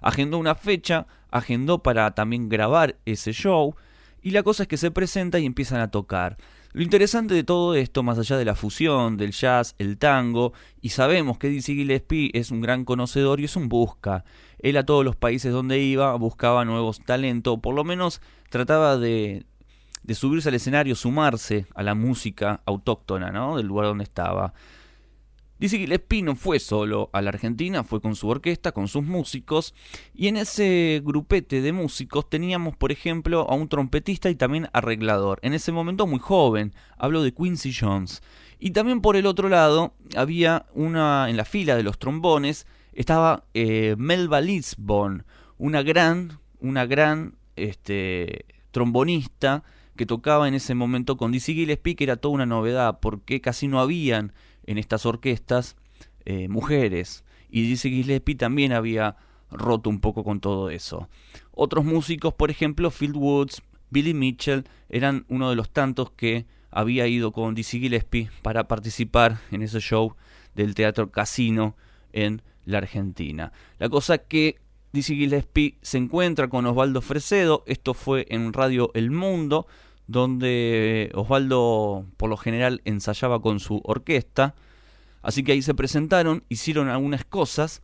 Agendó 0.00 0.38
una 0.38 0.54
fecha, 0.54 1.06
agendó 1.30 1.82
para 1.82 2.12
también 2.14 2.48
grabar 2.48 2.96
ese 3.04 3.32
show 3.32 3.74
y 4.22 4.30
la 4.30 4.42
cosa 4.42 4.64
es 4.64 4.68
que 4.68 4.76
se 4.76 4.90
presenta 4.90 5.38
y 5.38 5.46
empiezan 5.46 5.80
a 5.80 5.90
tocar. 5.90 6.36
Lo 6.72 6.82
interesante 6.82 7.34
de 7.34 7.42
todo 7.42 7.74
esto, 7.74 8.04
más 8.04 8.16
allá 8.18 8.36
de 8.36 8.44
la 8.44 8.54
fusión 8.54 9.16
del 9.16 9.32
jazz, 9.32 9.74
el 9.78 9.98
tango, 9.98 10.52
y 10.80 10.90
sabemos 10.90 11.36
que 11.36 11.48
Dizzy 11.48 11.74
Gillespie 11.74 12.30
es 12.32 12.52
un 12.52 12.60
gran 12.60 12.84
conocedor 12.84 13.40
y 13.40 13.44
es 13.44 13.56
un 13.56 13.68
busca. 13.68 14.24
Él 14.60 14.76
a 14.76 14.86
todos 14.86 15.04
los 15.04 15.16
países 15.16 15.52
donde 15.52 15.80
iba 15.80 16.14
buscaba 16.14 16.64
nuevos 16.64 17.00
talentos, 17.00 17.58
por 17.58 17.74
lo 17.74 17.82
menos 17.82 18.20
trataba 18.50 18.98
de, 18.98 19.44
de 20.02 20.14
subirse 20.14 20.48
al 20.48 20.54
escenario, 20.54 20.94
sumarse 20.94 21.66
a 21.74 21.82
la 21.82 21.94
música 21.94 22.62
autóctona, 22.64 23.30
¿no? 23.30 23.56
Del 23.56 23.66
lugar 23.66 23.86
donde 23.86 24.04
estaba. 24.04 24.54
Dice 25.60 25.76
que 25.76 25.84
Gillespie 25.84 26.22
no 26.22 26.36
fue 26.36 26.58
solo 26.58 27.10
a 27.12 27.20
la 27.20 27.28
Argentina, 27.28 27.84
fue 27.84 28.00
con 28.00 28.16
su 28.16 28.28
orquesta, 28.28 28.72
con 28.72 28.88
sus 28.88 29.04
músicos, 29.04 29.74
y 30.14 30.28
en 30.28 30.38
ese 30.38 31.02
grupete 31.04 31.60
de 31.60 31.72
músicos 31.74 32.30
teníamos, 32.30 32.76
por 32.76 32.92
ejemplo, 32.92 33.46
a 33.46 33.54
un 33.54 33.68
trompetista 33.68 34.30
y 34.30 34.36
también 34.36 34.70
arreglador, 34.72 35.38
en 35.42 35.52
ese 35.52 35.70
momento 35.70 36.06
muy 36.06 36.18
joven, 36.18 36.74
hablo 36.96 37.22
de 37.22 37.34
Quincy 37.34 37.74
Jones. 37.78 38.22
Y 38.58 38.70
también 38.70 39.02
por 39.02 39.16
el 39.16 39.26
otro 39.26 39.50
lado, 39.50 39.92
había 40.16 40.64
una, 40.72 41.28
en 41.28 41.36
la 41.36 41.44
fila 41.44 41.76
de 41.76 41.82
los 41.82 41.98
trombones, 41.98 42.66
estaba 42.94 43.44
eh, 43.52 43.96
Melba 43.98 44.40
Lisbon, 44.40 45.26
una 45.58 45.82
gran, 45.82 46.38
una 46.60 46.86
gran, 46.86 47.36
este, 47.56 48.46
trombonista, 48.70 49.62
que 50.00 50.06
tocaba 50.06 50.48
en 50.48 50.54
ese 50.54 50.74
momento 50.74 51.18
con 51.18 51.30
Dizzy 51.30 51.52
Gillespie, 51.52 51.94
que 51.94 52.04
era 52.04 52.16
toda 52.16 52.32
una 52.32 52.46
novedad, 52.46 53.00
porque 53.00 53.42
casi 53.42 53.68
no 53.68 53.80
habían 53.80 54.32
en 54.64 54.78
estas 54.78 55.04
orquestas 55.04 55.76
eh, 56.24 56.48
mujeres. 56.48 57.22
Y 57.50 57.68
Dizzy 57.68 57.90
Gillespie 57.90 58.34
también 58.34 58.72
había 58.72 59.16
roto 59.50 59.90
un 59.90 60.00
poco 60.00 60.24
con 60.24 60.40
todo 60.40 60.70
eso. 60.70 61.10
Otros 61.50 61.84
músicos, 61.84 62.32
por 62.32 62.50
ejemplo, 62.50 62.90
Phil 62.90 63.12
Woods, 63.12 63.60
Billy 63.90 64.14
Mitchell, 64.14 64.64
eran 64.88 65.26
uno 65.28 65.50
de 65.50 65.56
los 65.56 65.68
tantos 65.68 66.10
que 66.12 66.46
había 66.70 67.06
ido 67.06 67.32
con 67.32 67.54
Dizzy 67.54 67.78
Gillespie 67.78 68.30
para 68.40 68.68
participar 68.68 69.38
en 69.50 69.60
ese 69.60 69.80
show 69.80 70.16
del 70.54 70.74
Teatro 70.74 71.10
Casino 71.10 71.76
en 72.14 72.40
la 72.64 72.78
Argentina. 72.78 73.52
La 73.78 73.90
cosa 73.90 74.16
que 74.16 74.62
Dizzy 74.92 75.14
Gillespie 75.14 75.76
se 75.82 75.98
encuentra 75.98 76.48
con 76.48 76.64
Osvaldo 76.64 77.02
Fresedo, 77.02 77.64
esto 77.66 77.92
fue 77.92 78.26
en 78.30 78.54
Radio 78.54 78.90
El 78.94 79.10
Mundo, 79.10 79.66
donde 80.10 81.12
Osvaldo 81.14 82.04
por 82.16 82.30
lo 82.30 82.36
general 82.36 82.82
ensayaba 82.84 83.40
con 83.40 83.60
su 83.60 83.80
orquesta. 83.84 84.56
Así 85.22 85.44
que 85.44 85.52
ahí 85.52 85.62
se 85.62 85.72
presentaron, 85.72 86.42
hicieron 86.48 86.88
algunas 86.88 87.24
cosas 87.24 87.80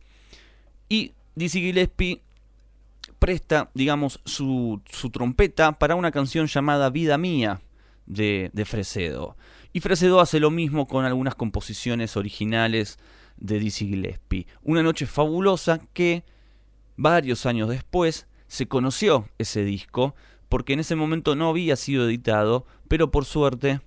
y 0.89 1.13
Dizzy 1.35 1.61
Gillespie 1.61 2.21
presta, 3.17 3.71
digamos, 3.73 4.19
su, 4.25 4.81
su 4.91 5.09
trompeta 5.09 5.79
para 5.79 5.95
una 5.95 6.11
canción 6.11 6.47
llamada 6.47 6.89
Vida 6.89 7.17
Mía 7.17 7.61
de, 8.07 8.49
de 8.51 8.65
Fresedo. 8.65 9.37
Y 9.71 9.79
Fresedo 9.79 10.19
hace 10.19 10.41
lo 10.41 10.51
mismo 10.51 10.85
con 10.85 11.05
algunas 11.05 11.35
composiciones 11.35 12.17
originales 12.17 12.99
de 13.37 13.57
Dizzy 13.57 13.87
Gillespie. 13.87 14.47
Una 14.63 14.83
noche 14.83 15.05
fabulosa 15.05 15.79
que 15.93 16.25
varios 16.97 17.45
años 17.45 17.69
después 17.69 18.27
se 18.47 18.67
conoció 18.67 19.29
ese 19.37 19.63
disco 19.63 20.13
porque 20.49 20.73
en 20.73 20.79
ese 20.79 20.95
momento 20.95 21.35
no 21.35 21.49
había 21.49 21.75
sido 21.75 22.07
editado, 22.07 22.65
pero 22.87 23.11
por 23.11 23.25
suerte, 23.25 23.81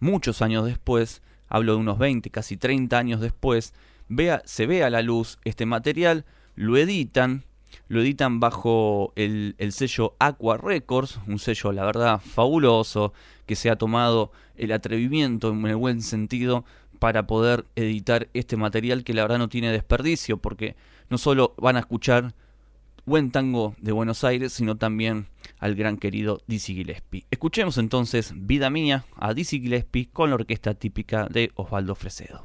muchos 0.00 0.42
años 0.42 0.64
después, 0.64 1.22
hablo 1.48 1.72
de 1.72 1.78
unos 1.78 1.98
20, 1.98 2.30
casi 2.30 2.56
30 2.56 2.96
años 2.98 3.20
después, 3.20 3.74
vea, 4.08 4.42
se 4.44 4.66
ve 4.66 4.84
a 4.84 4.90
la 4.90 5.02
luz 5.02 5.38
este 5.44 5.66
material, 5.66 6.24
lo 6.54 6.76
editan, 6.76 7.44
lo 7.88 8.00
editan 8.00 8.38
bajo 8.40 9.12
el, 9.16 9.56
el, 9.58 9.72
sello 9.72 10.14
Aqua 10.18 10.56
Records, 10.56 11.18
un 11.26 11.38
sello, 11.38 11.72
la 11.72 11.84
verdad, 11.84 12.20
fabuloso, 12.20 13.12
que 13.46 13.56
se 13.56 13.70
ha 13.70 13.76
tomado 13.76 14.30
el 14.56 14.72
atrevimiento, 14.72 15.50
en 15.50 15.66
el 15.66 15.76
buen 15.76 16.00
sentido, 16.00 16.64
para 16.98 17.26
poder 17.26 17.66
editar 17.74 18.28
este 18.34 18.56
material 18.56 19.04
que 19.04 19.14
la 19.14 19.22
verdad 19.22 19.38
no 19.38 19.48
tiene 19.48 19.72
desperdicio, 19.72 20.38
porque 20.38 20.76
no 21.10 21.18
solo 21.18 21.54
van 21.58 21.76
a 21.76 21.80
escuchar 21.80 22.34
buen 23.06 23.30
tango 23.30 23.74
de 23.78 23.92
Buenos 23.92 24.24
Aires, 24.24 24.52
sino 24.52 24.76
también 24.76 25.26
al 25.58 25.74
gran 25.74 25.96
querido 25.96 26.40
Dizzy 26.46 26.74
Gillespie. 26.74 27.26
Escuchemos 27.30 27.78
entonces 27.78 28.32
Vida 28.34 28.70
Mía 28.70 29.04
a 29.16 29.34
Dizzy 29.34 29.60
Gillespie 29.60 30.08
con 30.12 30.30
la 30.30 30.36
orquesta 30.36 30.74
típica 30.74 31.26
de 31.28 31.52
Osvaldo 31.54 31.94
Fresedo. 31.94 32.44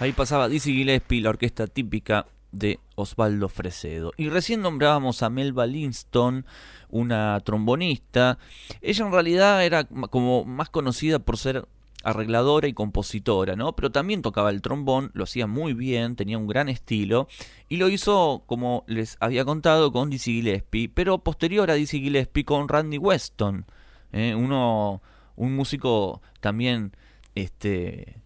Ahí 0.00 0.12
pasaba 0.12 0.48
Dizzy 0.48 0.72
Gillespie, 0.72 1.20
la 1.20 1.28
orquesta 1.28 1.66
típica 1.66 2.24
de 2.52 2.80
Osvaldo 2.94 3.50
Fresedo. 3.50 4.12
Y 4.16 4.30
recién 4.30 4.62
nombrábamos 4.62 5.22
a 5.22 5.28
Melba 5.28 5.66
Linston, 5.66 6.46
una 6.88 7.38
trombonista. 7.40 8.38
Ella 8.80 9.04
en 9.04 9.12
realidad 9.12 9.62
era 9.62 9.84
como 9.84 10.46
más 10.46 10.70
conocida 10.70 11.18
por 11.18 11.36
ser 11.36 11.68
arregladora 12.02 12.66
y 12.66 12.72
compositora, 12.72 13.56
¿no? 13.56 13.76
Pero 13.76 13.92
también 13.92 14.22
tocaba 14.22 14.48
el 14.48 14.62
trombón, 14.62 15.10
lo 15.12 15.24
hacía 15.24 15.46
muy 15.46 15.74
bien, 15.74 16.16
tenía 16.16 16.38
un 16.38 16.46
gran 16.46 16.70
estilo 16.70 17.28
y 17.68 17.76
lo 17.76 17.90
hizo, 17.90 18.44
como 18.46 18.84
les 18.86 19.18
había 19.20 19.44
contado, 19.44 19.92
con 19.92 20.08
Dizzy 20.08 20.36
Gillespie, 20.36 20.88
pero 20.88 21.18
posterior 21.18 21.70
a 21.70 21.74
Dizzy 21.74 22.00
Gillespie 22.00 22.46
con 22.46 22.68
Randy 22.68 22.96
Weston, 22.96 23.66
¿eh? 24.12 24.34
uno, 24.34 25.02
un 25.36 25.54
músico 25.54 26.22
también, 26.40 26.96
este, 27.34 28.16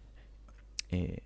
eh, 0.91 1.19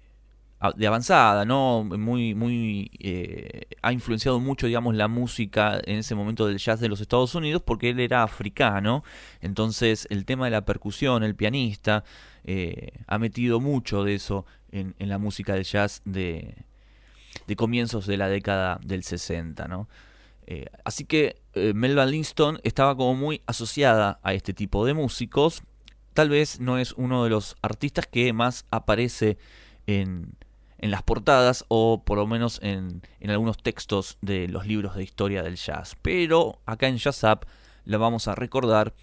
de 0.76 0.88
avanzada, 0.88 1.45
¿no? 1.45 1.86
Muy, 1.86 2.36
muy, 2.36 2.91
eh, 2.99 3.68
ha 3.82 3.93
influenciado 3.93 4.39
mucho, 4.41 4.68
digamos, 4.68 4.93
la 4.93 5.07
música 5.07 5.80
en 5.86 5.99
ese 5.99 6.16
momento 6.16 6.47
del 6.47 6.57
jazz 6.57 6.82
de 6.82 6.89
los 6.89 6.99
Estados 6.99 7.34
Unidos 7.34 7.62
porque 7.66 7.89
él 7.89 7.99
era 7.99 8.24
africano, 8.24 9.03
entonces 9.39 10.05
el 10.10 10.26
tema 10.26 10.45
de 10.45 10.51
la 10.51 10.66
percusión, 10.66 11.24
el 11.24 11.36
pianista, 11.36 12.03
eh, 12.43 12.91
ha 13.07 13.18
metido 13.18 13.62
mucho 13.62 14.03
de 14.03 14.16
eso 14.16 14.45
en, 14.72 14.95
la 14.99 15.18
música 15.18 15.53
del 15.53 15.64
jazz 15.64 16.01
de, 16.03 16.55
de, 17.47 17.55
comienzos 17.55 18.05
de 18.05 18.18
la 18.18 18.28
década 18.28 18.80
del 18.84 19.03
60, 19.03 19.68
¿no? 19.68 19.88
Eh, 20.45 20.66
así 20.84 21.05
que 21.05 21.38
Melba 21.74 22.05
Linston 22.05 22.60
estaba 22.64 22.97
como 22.97 23.14
muy 23.16 23.41
asociada 23.45 24.20
a 24.24 24.34
este 24.34 24.53
tipo 24.53 24.86
de 24.86 24.93
músicos, 24.93 25.64
tal 26.14 26.30
vez 26.30 26.60
no 26.60 26.78
es 26.78 26.93
uno 26.93 27.24
de 27.24 27.30
los 27.30 27.55
artistas 27.62 28.07
que 28.07 28.34
más 28.34 28.66
aparece 28.72 29.38
en 29.88 30.36
en 30.80 30.91
las 30.91 31.03
portadas 31.03 31.65
o 31.67 32.03
por 32.03 32.17
lo 32.17 32.25
menos 32.25 32.59
en, 32.63 33.01
algunos 33.27 33.57
textos 33.57 34.17
de 34.21 34.47
los 34.47 34.65
libros 34.65 34.95
de 34.95 35.03
historia 35.03 35.43
del 35.43 35.55
jazz. 35.55 35.95
Pero 36.01 36.59
acá 36.65 36.88
en 36.88 36.97
Jazz 36.97 37.23
Up 37.23 37.45
la 37.86 37.97
vamos 37.97 38.27
a 38.27 38.36
recordar 38.36 38.93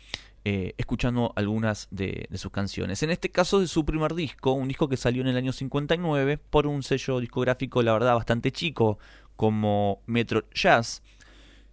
eh, 0.44 0.74
escuchando 0.78 1.32
algunas 1.36 1.88
de, 1.90 2.28
sus 2.34 2.50
canciones. 2.50 3.02
En 3.02 3.10
este 3.10 3.30
caso 3.30 3.60
de 3.60 3.68
su 3.68 3.84
primer 3.84 4.14
disco, 4.14 4.52
un 4.52 4.68
disco 4.68 4.88
que 4.88 4.96
salió 4.96 5.22
en 5.22 5.28
el 5.28 5.36
año 5.36 5.52
59 5.52 6.38
por 6.38 6.66
un 6.66 6.82
sello 6.82 7.20
discográfico, 7.20 7.82
la 7.82 7.92
verdad, 7.92 8.14
bastante 8.14 8.52
chico 8.52 8.98
como 9.36 10.02
Metro 10.06 10.48
Jazz. 10.54 11.02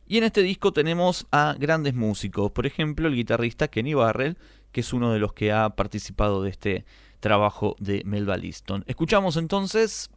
Y 0.06 0.18
en 0.18 0.26
este 0.26 0.42
disco 0.42 0.74
tenemos 0.74 1.28
a 1.32 1.56
grandes 1.58 1.94
músicos, 1.94 2.52
por 2.52 2.66
ejemplo 2.66 3.08
el 3.08 3.16
guitarrista 3.16 3.70
Kenny 3.70 3.94
Barrell, 3.94 4.38
que 4.74 4.82
es 4.82 4.92
uno 4.92 5.14
de 5.14 5.20
los 5.20 5.34
que 5.34 5.54
ha 5.54 5.70
participado 5.70 6.44
de 6.44 6.50
este 6.50 6.86
trabajo 7.24 7.78
de 7.80 8.04
Melba 8.06 8.36
Liston. 8.36 8.84
Escuchamos 8.86 9.38
entonces 9.38 10.12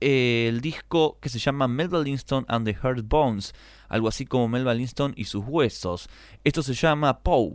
eh, 0.00 0.46
el 0.48 0.60
disco 0.60 1.16
que 1.20 1.28
se 1.28 1.38
llama 1.38 1.68
Melba 1.68 2.00
Liston 2.00 2.44
and 2.48 2.66
the 2.66 2.74
Heart 2.74 3.06
Bones, 3.06 3.54
algo 3.88 4.08
así 4.08 4.26
como 4.26 4.48
Melba 4.48 4.74
Liston 4.74 5.14
y 5.16 5.26
sus 5.26 5.44
huesos. 5.46 6.08
Esto 6.42 6.64
se 6.64 6.74
llama 6.74 7.20
Poe. 7.20 7.54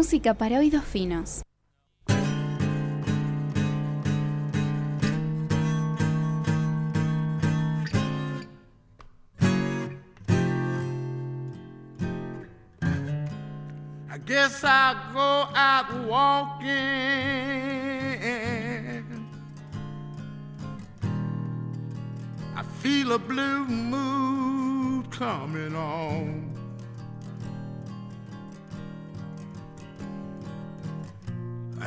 Música 0.00 0.32
para 0.32 0.58
oídos 0.58 0.82
finos. 0.84 1.42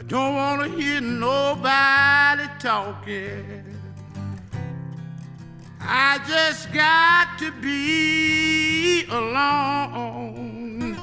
Don't 0.08 0.36
want 0.36 0.62
to 0.64 0.70
hear 0.78 1.02
nobody 1.02 2.44
talking. 2.60 3.64
I 5.80 6.20
just 6.28 6.72
got 6.74 7.38
to 7.40 7.52
be 7.62 9.06
alone. 9.10 10.98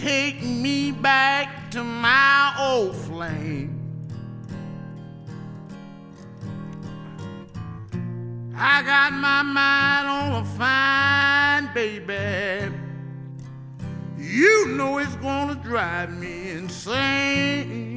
Take 0.00 0.42
me 0.42 0.90
back 0.92 1.70
to 1.70 1.84
my 1.84 2.54
old 2.58 2.96
flame. 2.96 3.76
I 8.56 8.82
got 8.82 9.12
my 9.12 9.42
mind 9.42 10.08
on 10.08 10.42
a 10.42 10.44
fine 10.56 11.74
baby. 11.74 12.74
You 14.16 14.68
know 14.68 14.96
it's 14.96 15.16
gonna 15.16 15.56
drive 15.56 16.18
me 16.18 16.52
insane. 16.52 17.89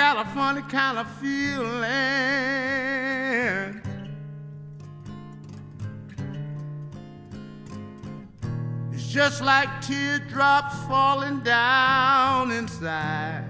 Got 0.00 0.16
a 0.26 0.28
funny 0.30 0.62
kind 0.62 0.96
of 0.98 1.06
feeling. 1.20 1.82
It's 8.94 9.06
just 9.06 9.42
like 9.42 9.68
teardrops 9.82 10.74
falling 10.88 11.40
down 11.40 12.50
inside. 12.50 13.44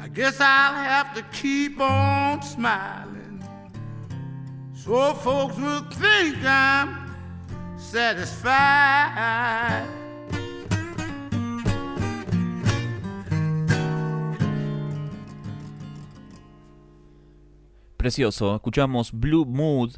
I 0.00 0.08
guess 0.08 0.40
I'll 0.40 0.74
have 0.74 1.14
to 1.14 1.22
keep 1.30 1.80
on 1.80 2.42
smiling 2.42 3.40
so 4.74 5.14
folks 5.14 5.56
will 5.58 5.82
think 5.92 6.38
I'm 6.44 7.14
satisfied. 7.78 8.48
Precioso, 18.08 18.54
escuchamos 18.54 19.12
Blue 19.12 19.44
Mood, 19.44 19.96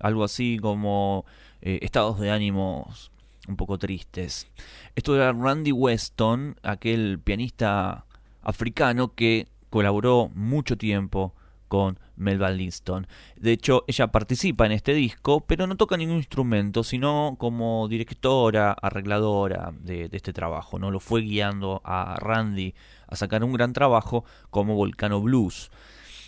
algo 0.00 0.24
así 0.24 0.58
como 0.60 1.24
eh, 1.60 1.78
estados 1.82 2.18
de 2.18 2.32
ánimos 2.32 3.12
un 3.46 3.56
poco 3.56 3.78
tristes. 3.78 4.48
Esto 4.96 5.14
era 5.14 5.32
Randy 5.32 5.70
Weston, 5.70 6.56
aquel 6.64 7.20
pianista 7.20 8.04
africano 8.40 9.14
que 9.14 9.46
colaboró 9.70 10.28
mucho 10.34 10.76
tiempo 10.76 11.36
con 11.68 12.00
Melba 12.16 12.50
Liston. 12.50 13.06
De 13.36 13.52
hecho, 13.52 13.84
ella 13.86 14.08
participa 14.08 14.66
en 14.66 14.72
este 14.72 14.92
disco, 14.92 15.42
pero 15.46 15.68
no 15.68 15.76
toca 15.76 15.96
ningún 15.96 16.16
instrumento, 16.16 16.82
sino 16.82 17.36
como 17.38 17.86
directora, 17.86 18.72
arregladora 18.72 19.72
de, 19.78 20.08
de, 20.08 20.16
este 20.16 20.32
trabajo. 20.32 20.80
¿no? 20.80 20.90
Lo 20.90 20.98
fue 20.98 21.20
guiando 21.20 21.80
a 21.84 22.16
Randy 22.18 22.74
a 23.06 23.14
sacar 23.14 23.44
un 23.44 23.52
gran 23.52 23.72
trabajo 23.72 24.24
como 24.50 24.74
Volcano 24.74 25.20
Blues 25.20 25.70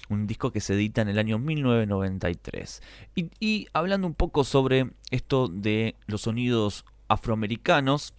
un 0.08 0.26
disco 0.26 0.52
que 0.52 0.60
se 0.60 0.74
edita 0.74 1.02
en 1.02 1.08
el 1.08 1.18
año 1.18 1.38
1993. 1.38 2.82
Y, 3.40 3.68
hablando 3.72 4.06
un 4.06 4.14
poco 4.14 4.44
sobre 4.44 4.90
esto 5.10 5.48
de 5.48 5.96
los 6.06 6.22
sonidos 6.22 6.84
afroamericanos, 7.08 8.14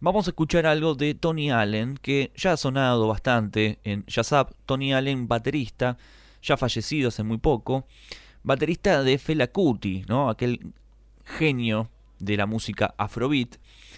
vamos 0.00 0.26
a 0.26 0.30
escuchar 0.30 0.66
algo 0.66 0.94
de 0.94 1.14
Tony 1.14 1.50
Allen, 1.50 1.98
que 2.00 2.32
ya 2.36 2.52
ha 2.52 2.56
sonado 2.56 3.06
bastante 3.08 3.78
en 3.84 4.04
Jazz 4.06 4.34
Tony 4.66 4.92
Allen, 4.92 5.28
baterista, 5.28 5.96
ya 6.42 6.56
fallecido 6.56 7.08
hace 7.08 7.22
muy 7.22 7.38
poco, 7.38 7.86
baterista 8.42 9.02
de 9.02 9.18
Fela 9.18 9.46
Kuti, 9.46 10.04
¿no? 10.08 10.28
aquel 10.28 10.72
genio 11.24 11.88
de 12.18 12.36
la 12.36 12.46
música 12.46 12.94
afrobeat, 12.98 13.56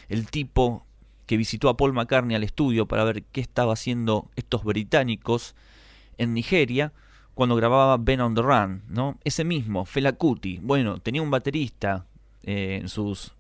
el 0.09 0.27
tipo 0.29 0.87
que 1.27 1.37
visitó 1.37 1.69
a 1.69 1.77
Paul 1.77 1.93
McCartney 1.93 2.37
al 2.37 2.45
estudio 2.45 2.87
para 2.87 3.05
ver 3.05 3.25
qué 3.25 3.41
estaba 3.41 3.73
haciendo 3.73 4.31
estos 4.37 4.62
británicos 4.62 5.57
en 6.19 6.35
Nigeria 6.35 6.93
cuando 7.37 7.55
grababa 7.55 7.99
Ben 7.99 8.22
on 8.22 8.34
the 8.34 8.41
Run, 8.41 8.82
¿no? 8.89 9.18
Ese 9.22 9.45
mismo, 9.45 9.84
Fela 9.84 10.12
Kuti. 10.12 10.59
Bueno, 10.62 11.01
tenía 11.01 11.20
un 11.20 11.30
baterista 11.30 12.07
eh, 12.45 12.82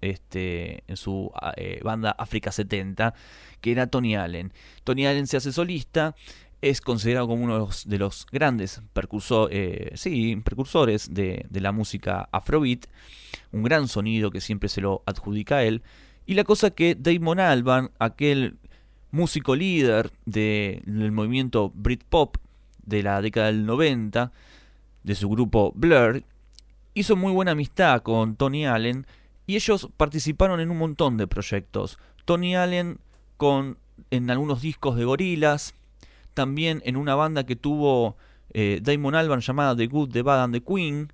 este, 0.02 0.84
en 0.86 0.96
su 0.98 1.30
ah, 1.34 1.54
eh, 1.56 1.80
banda 1.82 2.10
África 2.10 2.52
70, 2.52 3.14
que 3.62 3.72
era 3.72 3.86
Tony 3.86 4.14
Allen. 4.14 4.52
Tony 4.84 5.06
Allen 5.06 5.26
se 5.26 5.38
hace 5.38 5.50
solista, 5.50 6.14
es 6.60 6.82
considerado 6.82 7.26
como 7.26 7.42
uno 7.42 7.70
de 7.86 7.98
los, 7.98 8.26
grandes 8.30 8.82
eh, 9.50 9.90
sí, 9.94 10.36
precursores 10.44 11.14
de, 11.14 11.46
la 11.50 11.72
música 11.72 12.28
afrobeat, 12.32 12.84
un 13.50 13.62
gran 13.62 13.88
sonido 13.88 14.30
que 14.30 14.42
siempre 14.42 14.68
se 14.68 14.82
lo 14.82 15.04
adjudica 15.06 15.56
a 15.56 15.64
él. 15.64 15.82
Y 16.26 16.34
la 16.34 16.44
cosa 16.44 16.70
que 16.70 16.96
Damon 16.96 17.40
Alban, 17.40 17.92
aquel 17.98 18.58
músico 19.10 19.56
líder 19.56 20.10
de, 20.26 20.82
del 20.84 21.12
movimiento 21.12 21.72
Britpop, 21.74 22.36
de 22.86 23.02
la 23.02 23.20
década 23.20 23.46
del 23.46 23.66
90, 23.66 24.32
de 25.02 25.14
su 25.14 25.28
grupo 25.28 25.72
Blur, 25.74 26.22
hizo 26.94 27.14
muy 27.14 27.32
buena 27.32 27.52
amistad 27.52 28.02
con 28.02 28.36
Tony 28.36 28.66
Allen 28.66 29.06
y 29.46 29.56
ellos 29.56 29.88
participaron 29.96 30.60
en 30.60 30.70
un 30.70 30.78
montón 30.78 31.16
de 31.16 31.26
proyectos. 31.26 31.98
Tony 32.24 32.56
Allen 32.56 32.98
con 33.36 33.78
en 34.10 34.30
algunos 34.30 34.62
discos 34.62 34.96
de 34.96 35.04
gorilas, 35.04 35.74
también 36.34 36.82
en 36.84 36.96
una 36.96 37.14
banda 37.14 37.44
que 37.44 37.56
tuvo 37.56 38.16
eh, 38.52 38.80
Damon 38.82 39.14
Albarn 39.14 39.40
llamada 39.40 39.76
The 39.76 39.86
Good, 39.86 40.10
The 40.10 40.22
Bad 40.22 40.44
and 40.44 40.54
The 40.54 40.62
Queen, 40.62 41.12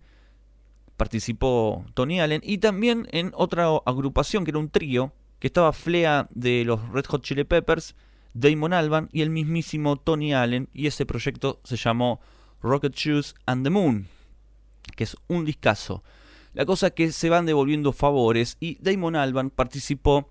participó 0.97 1.85
Tony 1.95 2.21
Allen, 2.21 2.41
y 2.45 2.59
también 2.59 3.09
en 3.13 3.33
otra 3.35 3.67
agrupación 3.87 4.45
que 4.45 4.51
era 4.51 4.59
un 4.59 4.71
trío, 4.71 5.13
que 5.39 5.49
estaba 5.49 5.73
Flea 5.73 6.29
de 6.31 6.65
los 6.65 6.89
Red 6.91 7.07
Hot 7.07 7.23
Chili 7.23 7.45
Peppers, 7.45 7.95
Damon 8.35 8.73
Alban 8.73 9.09
y 9.13 9.23
el 9.23 9.31
mismísimo 9.31 9.97
Tony 9.97 10.33
Allen, 10.35 10.69
y 10.73 10.87
ese 10.87 11.07
proyecto 11.07 11.61
se 11.65 11.77
llamó 11.77 12.21
Rocket 12.63 12.95
Shoes 12.95 13.35
and 13.47 13.65
the 13.65 13.71
Moon, 13.71 14.09
que 14.97 15.05
es 15.05 15.17
un 15.29 15.45
discazo. 15.45 16.03
La 16.55 16.67
cosa 16.67 16.89
es 16.89 16.93
que 16.93 17.13
se 17.13 17.31
van 17.31 17.47
devolviendo 17.47 17.93
favores 17.93 18.57
y 18.61 18.77
Damon 18.81 19.17
Alban 19.17 19.51
participó 19.51 20.29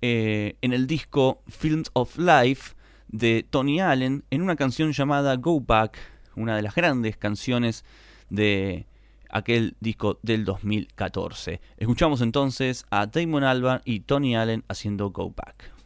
eh, 0.00 0.56
en 0.62 0.72
el 0.72 0.86
disco 0.86 1.42
Films 1.48 1.90
of 1.92 2.16
Life 2.18 2.74
de 3.08 3.44
Tony 3.48 3.80
Allen 3.80 4.24
en 4.30 4.42
una 4.42 4.56
canción 4.56 4.92
llamada 4.92 5.34
Go 5.36 5.60
Back, 5.60 5.98
una 6.36 6.56
de 6.56 6.62
las 6.62 6.74
grandes 6.74 7.16
canciones 7.16 7.84
de 8.28 8.86
aquel 9.28 9.76
disco 9.80 10.18
del 10.22 10.44
2014. 10.44 11.60
Escuchamos 11.76 12.20
entonces 12.20 12.86
a 12.90 13.06
Damon 13.06 13.44
Albarn 13.44 13.82
y 13.84 14.00
Tony 14.00 14.36
Allen 14.36 14.64
haciendo 14.68 15.10
Go 15.10 15.30
Back. 15.30 15.79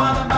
wanna 0.00 0.29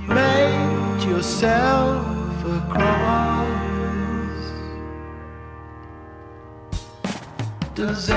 You've 0.00 0.08
made 0.08 1.02
yourself 1.04 2.44
a 2.46 2.60
cross. 2.70 3.50
Does 7.74 8.08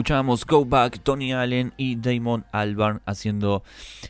escuchábamos 0.00 0.46
Go 0.46 0.64
Back, 0.64 1.00
Tony 1.02 1.34
Allen 1.34 1.74
y 1.76 1.96
Damon 1.96 2.46
Albarn 2.52 3.02
haciendo 3.04 3.62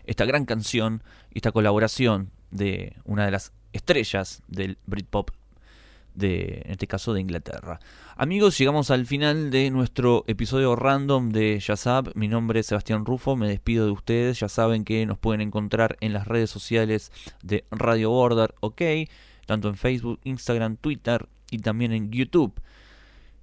esta 0.06 0.24
gran 0.24 0.44
canción 0.44 1.02
y 1.34 1.38
esta 1.38 1.50
colaboración 1.50 2.30
de 2.52 2.94
una 3.04 3.24
de 3.24 3.32
las 3.32 3.52
estrellas 3.72 4.40
del 4.46 4.78
Britpop 4.86 5.32
de, 6.14 6.62
en 6.64 6.70
este 6.70 6.86
caso 6.86 7.12
de 7.12 7.20
Inglaterra. 7.20 7.80
Amigos, 8.16 8.56
llegamos 8.56 8.92
al 8.92 9.04
final 9.04 9.50
de 9.50 9.68
nuestro 9.72 10.22
episodio 10.28 10.76
random 10.76 11.30
de 11.30 11.58
Yazap. 11.58 12.14
Mi 12.14 12.28
nombre 12.28 12.60
es 12.60 12.66
Sebastián 12.66 13.04
Rufo, 13.04 13.34
me 13.34 13.48
despido 13.48 13.86
de 13.86 13.90
ustedes. 13.90 14.38
Ya 14.38 14.48
saben 14.48 14.84
que 14.84 15.04
nos 15.06 15.18
pueden 15.18 15.40
encontrar 15.40 15.96
en 16.00 16.12
las 16.12 16.28
redes 16.28 16.50
sociales 16.50 17.10
de 17.42 17.64
Radio 17.72 18.10
Border, 18.10 18.54
ok, 18.60 18.82
tanto 19.44 19.66
en 19.66 19.74
Facebook, 19.74 20.20
Instagram, 20.22 20.76
Twitter 20.76 21.28
y 21.50 21.58
también 21.58 21.90
en 21.90 22.12
YouTube. 22.12 22.54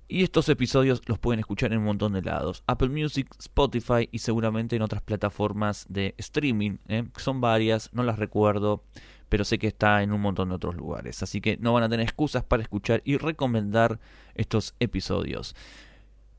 Y 0.09 0.23
estos 0.23 0.47
episodios 0.47 1.01
los 1.07 1.19
pueden 1.19 1.41
escuchar 1.41 1.73
en 1.73 1.79
un 1.79 1.85
montón 1.85 2.13
de 2.13 2.21
lados. 2.21 2.63
Apple 2.65 2.87
Music, 2.87 3.27
Spotify 3.39 4.07
y 4.09 4.19
seguramente 4.19 4.77
en 4.77 4.81
otras 4.81 5.01
plataformas 5.01 5.85
de 5.89 6.15
streaming. 6.17 6.77
¿eh? 6.87 7.03
Son 7.17 7.41
varias, 7.41 7.89
no 7.91 8.03
las 8.03 8.17
recuerdo, 8.17 8.83
pero 9.27 9.43
sé 9.43 9.59
que 9.59 9.67
está 9.67 10.03
en 10.03 10.13
un 10.13 10.21
montón 10.21 10.47
de 10.47 10.55
otros 10.55 10.75
lugares. 10.75 11.21
Así 11.23 11.41
que 11.41 11.57
no 11.57 11.73
van 11.73 11.83
a 11.83 11.89
tener 11.89 12.05
excusas 12.05 12.43
para 12.45 12.63
escuchar 12.63 13.01
y 13.03 13.17
recomendar 13.17 13.99
estos 14.35 14.75
episodios. 14.79 15.55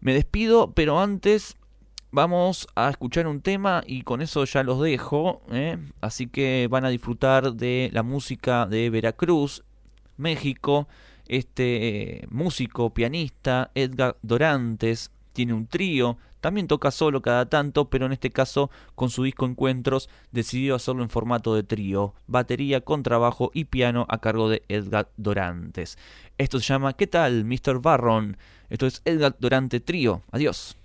Me 0.00 0.14
despido, 0.14 0.72
pero 0.72 0.98
antes 0.98 1.58
vamos 2.10 2.68
a 2.74 2.88
escuchar 2.88 3.26
un 3.26 3.42
tema 3.42 3.82
y 3.86 4.00
con 4.00 4.22
eso 4.22 4.46
ya 4.46 4.62
los 4.62 4.80
dejo. 4.80 5.42
¿eh? 5.50 5.76
Así 6.00 6.26
que 6.26 6.68
van 6.70 6.86
a 6.86 6.88
disfrutar 6.88 7.52
de 7.52 7.90
la 7.92 8.02
música 8.02 8.64
de 8.64 8.88
Veracruz, 8.88 9.62
México 10.16 10.88
este 11.28 12.26
músico, 12.30 12.92
pianista, 12.92 13.70
Edgar 13.74 14.16
Dorantes, 14.22 15.10
tiene 15.32 15.52
un 15.52 15.66
trío, 15.66 16.18
también 16.40 16.66
toca 16.66 16.90
solo 16.90 17.22
cada 17.22 17.46
tanto, 17.46 17.90
pero 17.90 18.06
en 18.06 18.12
este 18.12 18.30
caso 18.30 18.70
con 18.94 19.10
su 19.10 19.24
disco 19.24 19.46
Encuentros 19.46 20.08
decidió 20.32 20.74
hacerlo 20.74 21.02
en 21.02 21.10
formato 21.10 21.54
de 21.54 21.62
trío, 21.62 22.14
batería, 22.26 22.80
contrabajo 22.80 23.50
y 23.54 23.64
piano 23.64 24.06
a 24.08 24.18
cargo 24.18 24.48
de 24.48 24.62
Edgar 24.68 25.10
Dorantes. 25.16 25.98
Esto 26.38 26.60
se 26.60 26.66
llama 26.66 26.92
¿Qué 26.94 27.06
tal, 27.06 27.44
Mr. 27.44 27.80
Barron? 27.80 28.36
Esto 28.70 28.86
es 28.86 29.02
Edgar 29.04 29.36
Dorante 29.38 29.80
Trío. 29.80 30.22
Adiós. 30.30 30.76